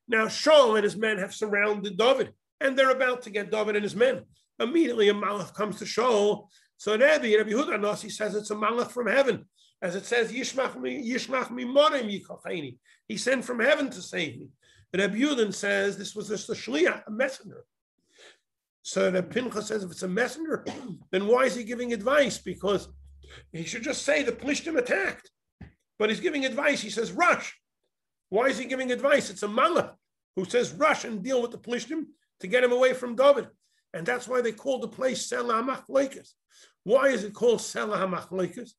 [0.08, 3.82] Now Shaul and his men have surrounded David, and they're about to get David and
[3.82, 4.22] his men.
[4.60, 6.46] Immediately a malach comes to Shaul.
[6.76, 9.46] So Rabbi, Rabbi Huda Nasi says it's a malach from heaven.
[9.82, 12.78] As it says, Yishmach mi, Yishmach mi morim
[13.08, 14.48] He sent from heaven to save me.
[14.96, 17.64] Rabbi Yudin says this was just a shliach, a messenger.
[18.86, 20.64] So the Pincha says if it's a messenger,
[21.10, 22.38] then why is he giving advice?
[22.38, 22.88] Because
[23.52, 25.28] he should just say the Plishtim attacked.
[25.98, 26.82] But he's giving advice.
[26.82, 27.58] He says, rush.
[28.28, 29.28] Why is he giving advice?
[29.28, 29.94] It's a malach
[30.36, 32.04] who says, rush and deal with the Plishtim
[32.40, 33.48] to get him away from David.
[33.92, 36.30] And that's why they call the place Selah HaMachlekas.
[36.84, 38.70] Why is it called Selah HaMachlekas?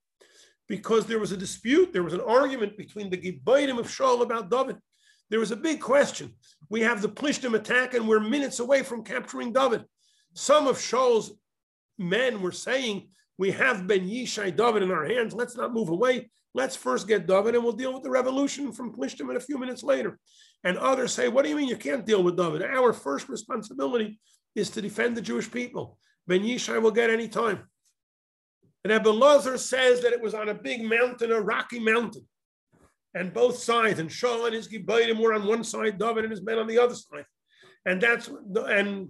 [0.68, 4.51] because there was a dispute, there was an argument between the Gibaitim of Shaul about
[4.51, 4.78] David.
[5.30, 6.34] There was a big question.
[6.70, 9.84] We have the Plishtim attack, and we're minutes away from capturing David.
[10.34, 11.32] Some of Shaul's
[11.97, 15.34] men were saying, We have Ben Yishai David in our hands.
[15.34, 16.30] Let's not move away.
[16.53, 19.57] Let's first get David, and we'll deal with the revolution from Plishtim in a few
[19.57, 20.17] minutes later.
[20.63, 22.63] And others say, What do you mean you can't deal with David?
[22.63, 24.19] Our first responsibility
[24.55, 25.97] is to defend the Jewish people.
[26.28, 27.63] Ben Yishai will get any time.
[28.84, 32.25] And Abelazar says that it was on a big mountain, a rocky mountain.
[33.13, 36.43] And both sides, and Shaul and his Gibaitim were on one side, David and his
[36.43, 37.25] men on the other side.
[37.86, 39.09] And that's, and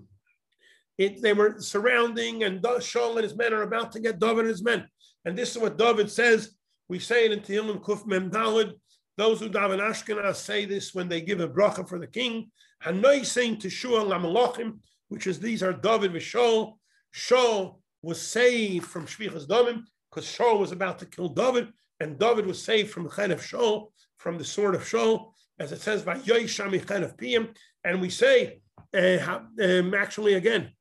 [0.98, 4.50] it, they were surrounding, and Shaul and his men are about to get David and
[4.50, 4.88] his men.
[5.26, 6.52] And this is what David says.
[6.90, 8.74] We say it in Tehillim Kuf Mem Dalid.
[9.18, 12.52] Those who daven Ashkenaz say this when they give a bracha for the king.
[12.84, 14.80] Hanoi saying Teshua Lamalachim,
[15.10, 16.74] which is these are David with Shaul.
[17.14, 21.70] Shaul was saved from Shvichas Damim because Shaul was about to kill David,
[22.00, 23.88] and David was saved from Chen of Shaul,
[24.18, 27.56] from the sword of Shaul, as it says by Yoishami Chen of Piyam.
[27.84, 28.62] And we say,
[28.96, 30.72] uh, um, actually, again,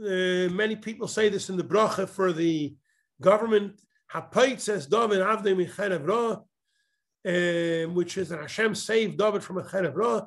[0.00, 2.74] uh, many people say this in the bracha for the
[3.20, 3.80] government.
[4.58, 6.42] Says David Avdei Micherev
[7.24, 10.26] um, which is that Hashem saved David from a Cherev Ra.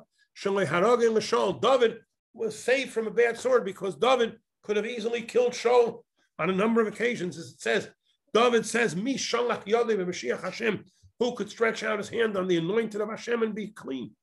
[1.60, 1.98] David
[2.34, 6.02] was saved from a bad sword because David could have easily killed Shaul
[6.38, 7.88] on a number of occasions, as it says.
[8.34, 10.84] David says, "Mi shalach Mashiach Hashem."
[11.18, 14.14] Who could stretch out his hand on the anointed of Hashem and be clean?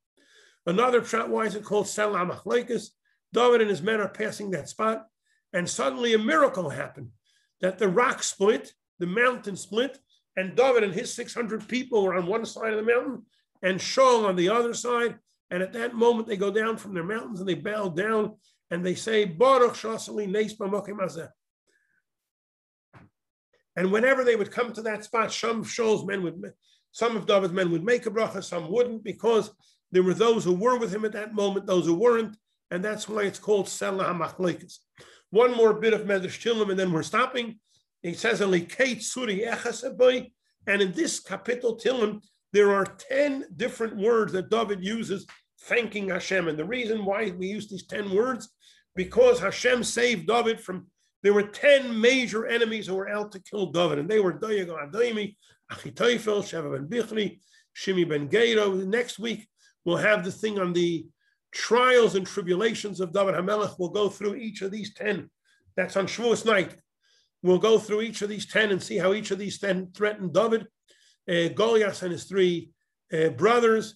[0.68, 1.30] Another shot.
[1.30, 2.90] Why is it called Selah Machlekes?
[3.34, 5.08] David and his men are passing that spot,
[5.54, 7.10] and suddenly a miracle happened
[7.62, 10.00] that the rock split, the mountain split,
[10.36, 13.24] and David and his 600 people were on one side of the mountain,
[13.62, 15.18] and Shaul on the other side.
[15.52, 18.36] And at that moment, they go down from their mountains and they bow down
[18.72, 19.78] and they say, Baruch
[23.76, 26.54] And whenever they would come to that spot, some of Shaul's men would,
[26.92, 29.52] some of David's men would make a bracha, some wouldn't, because
[29.92, 32.36] there were those who were with him at that moment, those who weren't,
[32.72, 34.80] and that's why it's called Selah HaMachlekas.
[35.34, 37.60] One more bit of Medrash Tilim, and then we're stopping.
[38.04, 38.68] He says, and in
[40.92, 42.22] this capital Tilim,
[42.52, 45.26] there are 10 different words that David uses
[45.62, 46.48] thanking Hashem.
[46.48, 48.48] And the reason why we use these 10 words,
[48.96, 50.86] because Hashem saved David from,
[51.24, 54.68] there were 10 major enemies who were out to kill David, and they were Dayag
[54.68, 55.36] Adaimi,
[55.72, 57.40] Achitophel, Sheva ben Bichli,
[57.76, 58.86] Shimi ben Geiro.
[58.86, 59.48] Next week,
[59.84, 61.08] we'll have the thing on the
[61.54, 63.76] trials and tribulations of David Hamelech.
[63.78, 65.30] We'll go through each of these 10.
[65.76, 66.76] That's on Shavuos night.
[67.42, 70.34] We'll go through each of these 10 and see how each of these 10 threatened
[70.34, 70.68] David,
[71.30, 72.72] uh, Goliath and his three
[73.14, 73.96] uh, brothers,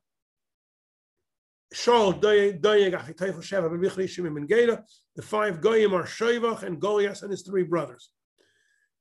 [1.72, 3.30] The
[5.22, 8.10] five Goyim are Shevach and Goliath and his three brothers.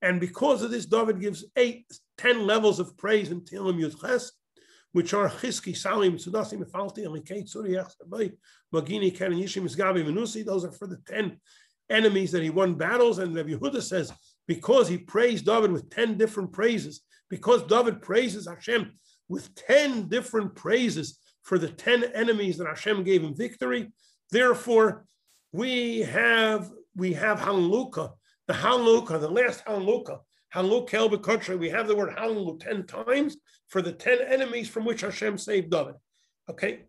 [0.02, 4.30] And because of this, David gives eight, ten levels of praise in Tehillim Yudches,
[4.92, 8.32] which are Chizki, Salim, Sudasi, Mefalti, Elikate, Suriach, Sabai,
[8.72, 10.44] Magini, Ken, Yishim, Isgabi, Menusi.
[10.44, 11.40] Those are for the ten
[11.90, 13.18] enemies that he won battles.
[13.18, 14.12] And Rabbi Yehuda says,
[14.46, 18.92] because he praised David with 10 different praises, because David praises Hashem
[19.28, 23.92] with 10 different praises for the 10 enemies that Hashem gave him victory.
[24.30, 25.04] Therefore,
[25.52, 28.10] we have we have Hallelujah,
[28.48, 31.56] the Hallelujah, the last Hallelujah Kelba country.
[31.56, 33.36] We have the word Hallelujah 10 times
[33.68, 35.94] for the 10 enemies from which Hashem saved David.
[36.50, 36.80] Okay,